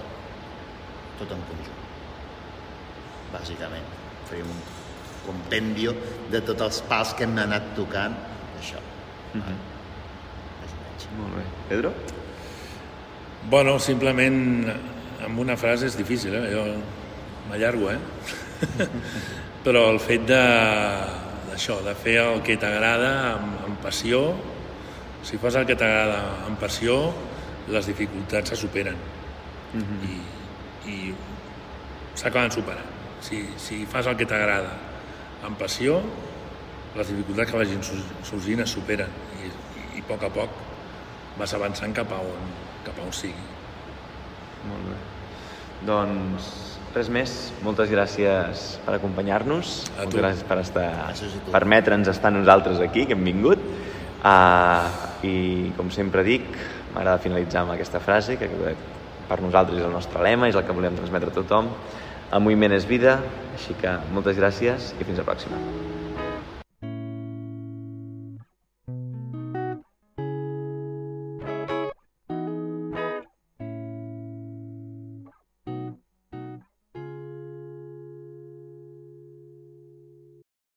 [1.20, 1.86] tot en conjunt.
[3.34, 3.88] Bàsicament,
[4.30, 4.60] faré un
[5.28, 5.94] compendio
[6.32, 8.16] de tots els pals que hem anat tocant,
[8.60, 8.80] això.
[9.34, 9.66] Mm -hmm.
[11.18, 11.44] Molt bé.
[11.70, 11.94] Pedro?
[13.50, 14.68] Bueno, simplement
[15.24, 16.52] amb una frase és difícil, eh?
[16.52, 16.64] Jo
[17.50, 18.00] m'allargo, eh?
[19.66, 20.44] Però el fet de
[21.48, 24.36] d'això, de fer el que t'agrada amb, amb passió,
[25.24, 27.14] si fas el que t'agrada amb passió,
[27.68, 28.96] les dificultats se superen
[29.74, 30.08] Mm -hmm.
[30.88, 31.16] i, i
[32.16, 32.86] s'acaben superant.
[33.20, 34.87] Si, si fas el que t'agrada
[35.46, 36.00] amb passió,
[36.98, 37.84] les dificultats que vagin
[38.26, 39.52] sorgint es superen i,
[39.98, 40.64] i, a poc a poc
[41.38, 42.48] vas avançant cap a on,
[42.88, 43.46] cap a on sigui.
[44.68, 44.98] Molt bé.
[45.86, 46.48] Doncs
[46.96, 47.36] res més.
[47.66, 49.76] Moltes gràcies per acompanyar-nos.
[49.94, 50.22] A Moltes tu.
[50.24, 50.88] gràcies per estar,
[51.54, 53.62] permetre'ns estar nosaltres aquí, que hem vingut.
[54.18, 54.90] Uh,
[55.28, 55.36] I
[55.78, 56.48] com sempre dic,
[56.96, 58.50] m'agrada finalitzar amb aquesta frase, que
[59.28, 61.70] per nosaltres és el nostre lema, és el que volem transmetre a tothom.
[62.36, 63.14] El moviment és vida,
[63.56, 65.87] així que moltes gràcies i fins la pròxima.